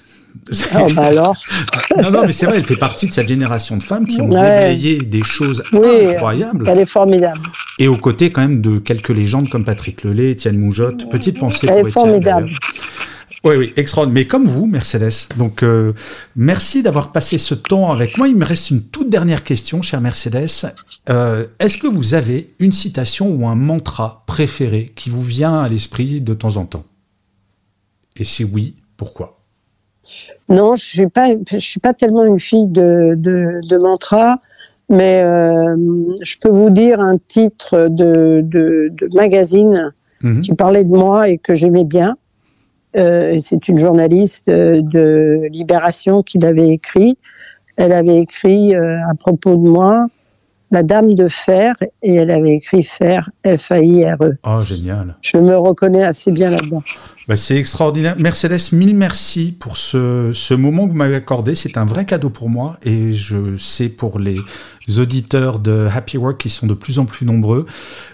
Oh, 0.75 0.87
bah 0.95 1.05
alors. 1.05 1.37
non, 2.03 2.11
non, 2.11 2.23
mais 2.27 2.33
c'est 2.33 2.47
vrai, 2.47 2.57
elle 2.57 2.65
fait 2.65 2.77
partie 2.77 3.09
de 3.09 3.15
cette 3.15 3.29
génération 3.29 3.77
de 3.77 3.83
femmes 3.83 4.07
qui 4.07 4.21
ont 4.21 4.29
déblayé 4.29 4.99
des 4.99 5.23
choses 5.23 5.63
incroyables. 5.73 6.69
Elle 6.69 6.81
est 6.81 6.87
formidable. 6.87 7.41
Et 7.79 7.89
aux 7.89 7.97
côtés, 7.97 8.31
quand 8.31 8.43
même, 8.43 8.61
de 8.61 8.79
quelques 8.79 9.11
légendes 9.11 9.49
comme 9.49 9.65
Patrick 9.65 10.05
Lelay, 10.05 10.33
Étienne 10.33 10.59
Moujotte. 10.59 11.09
Petite 11.11 11.39
pensée 11.39 11.67
elle 11.71 11.87
est 11.87 11.91
formidable. 11.91 12.51
Oui, 13.45 13.57
oui, 13.57 13.73
extraordinaire. 13.77 14.23
Mais 14.23 14.27
comme 14.27 14.47
vous, 14.47 14.65
Mercedes. 14.65 15.29
Donc, 15.37 15.63
euh, 15.63 15.93
merci 16.35 16.83
d'avoir 16.83 17.13
passé 17.13 17.37
ce 17.37 17.55
temps 17.55 17.93
avec 17.93 18.17
moi. 18.17 18.27
Il 18.27 18.37
me 18.37 18.45
reste 18.45 18.71
une 18.71 18.83
toute 18.83 19.11
dernière 19.11 19.45
question, 19.45 19.83
chère 19.83 20.01
Mercedes. 20.01 20.49
Euh, 21.11 21.45
est-ce 21.59 21.77
que 21.77 21.87
vous 21.87 22.15
avez 22.15 22.55
une 22.59 22.73
citation 22.73 23.29
ou 23.31 23.47
un 23.47 23.55
mantra 23.55 24.25
préféré 24.27 24.93
qui 24.97 25.11
vous 25.11 25.21
vient 25.21 25.61
à 25.61 25.69
l'esprit 25.69 26.23
de 26.23 26.33
temps 26.33 26.57
en 26.57 26.65
temps? 26.65 26.85
Et 28.17 28.25
si 28.25 28.45
oui, 28.45 28.77
pourquoi? 28.97 29.41
Non, 30.49 30.75
je 30.75 30.85
suis 30.85 31.09
pas, 31.09 31.29
je 31.51 31.59
suis 31.59 31.81
pas 31.81 31.93
tellement 31.93 32.25
une 32.25 32.41
fille 32.41 32.69
de, 32.69 33.15
de, 33.17 33.77
mantra, 33.77 34.41
mais 34.89 35.23
euh, 35.23 35.77
je 36.23 36.37
peux 36.39 36.51
vous 36.51 36.71
dire 36.71 37.01
un 37.01 37.19
titre 37.19 37.89
de, 37.89 38.41
de, 38.43 38.91
magazine 39.15 39.93
mhm. 40.23 40.43
qui 40.43 40.55
parlait 40.55 40.85
de 40.85 40.89
moi 40.89 41.29
et 41.29 41.39
que 41.39 41.55
j'aimais 41.55 41.85
bien. 41.85 42.17
Euh, 42.97 43.39
c'est 43.41 43.69
une 43.69 43.79
journaliste 43.79 44.49
de 44.49 45.49
Libération 45.51 46.23
qui 46.23 46.39
l'avait 46.39 46.69
écrit. 46.69 47.19
Elle 47.77 47.93
avait 47.93 48.19
écrit 48.19 48.75
euh, 48.75 48.99
à 49.11 49.15
propos 49.15 49.57
de 49.57 49.69
moi 49.69 50.07
La 50.71 50.83
Dame 50.83 51.15
de 51.15 51.29
Fer 51.29 51.75
et 52.03 52.15
elle 52.15 52.31
avait 52.31 52.53
écrit 52.53 52.83
Fer, 52.83 53.31
F-A-I-R-E. 53.45 54.37
Oh, 54.45 54.61
génial. 54.61 55.17
Je 55.23 55.39
me 55.39 55.57
reconnais 55.57 56.05
assez 56.05 56.31
bien 56.31 56.51
là-dedans. 56.51 56.83
Bah, 57.27 57.37
c'est 57.37 57.57
extraordinaire. 57.57 58.17
Mercedes, 58.19 58.73
mille 58.73 58.95
merci 58.95 59.57
pour 59.59 59.77
ce, 59.77 60.31
ce 60.33 60.55
moment 60.55 60.87
que 60.87 60.93
vous 60.93 60.99
m'avez 60.99 61.17
accordé. 61.17 61.55
C'est 61.55 61.79
un 61.79 61.85
vrai 61.85 62.05
cadeau 62.05 62.31
pour 62.31 62.49
moi 62.49 62.77
et 62.85 63.13
je 63.13 63.57
sais 63.57 63.89
pour 63.89 64.19
les 64.19 64.39
auditeurs 64.99 65.59
de 65.59 65.89
Happy 65.93 66.19
Work 66.19 66.41
qui 66.41 66.49
sont 66.49 66.67
de 66.67 66.75
plus 66.75 66.99
en 66.99 67.05
plus 67.05 67.27
nombreux. 67.27 67.67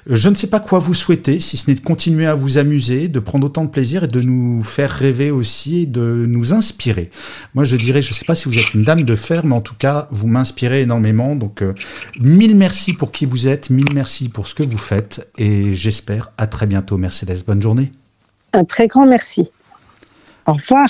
Je 0.06 0.28
ne 0.28 0.34
sais 0.34 0.46
pas 0.46 0.60
quoi 0.60 0.78
vous 0.78 0.94
souhaiter, 0.94 1.40
si 1.40 1.56
ce 1.56 1.68
n'est 1.68 1.74
de 1.74 1.80
continuer 1.80 2.26
à 2.26 2.34
vous 2.34 2.58
amuser, 2.58 3.08
de 3.08 3.20
prendre 3.20 3.46
autant 3.46 3.64
de 3.64 3.70
plaisir 3.70 4.04
et 4.04 4.08
de 4.08 4.20
nous 4.20 4.62
faire 4.62 4.90
rêver 4.90 5.30
aussi 5.30 5.82
et 5.82 5.86
de 5.86 6.26
nous 6.26 6.52
inspirer. 6.52 7.10
Moi, 7.54 7.64
je 7.64 7.76
dirais, 7.76 8.02
je 8.02 8.10
ne 8.10 8.14
sais 8.14 8.24
pas 8.24 8.34
si 8.34 8.48
vous 8.48 8.58
êtes 8.58 8.74
une 8.74 8.82
dame 8.82 9.04
de 9.04 9.14
fer, 9.14 9.44
mais 9.44 9.54
en 9.54 9.60
tout 9.60 9.74
cas, 9.74 10.08
vous 10.10 10.28
m'inspirez 10.28 10.82
énormément. 10.82 11.36
Donc, 11.36 11.62
euh, 11.62 11.74
mille 12.20 12.56
merci 12.56 12.92
pour 12.92 13.12
qui 13.12 13.24
vous 13.24 13.48
êtes, 13.48 13.70
mille 13.70 13.92
merci 13.94 14.28
pour 14.28 14.46
ce 14.46 14.54
que 14.54 14.62
vous 14.62 14.78
faites 14.78 15.28
et 15.38 15.74
j'espère 15.74 16.30
à 16.38 16.46
très 16.46 16.66
bientôt, 16.66 16.96
Mercedes. 16.96 17.44
Bonne 17.46 17.62
journée. 17.62 17.92
Un 18.52 18.64
très 18.64 18.88
grand 18.88 19.06
merci. 19.06 19.50
Au 20.46 20.54
revoir. 20.54 20.88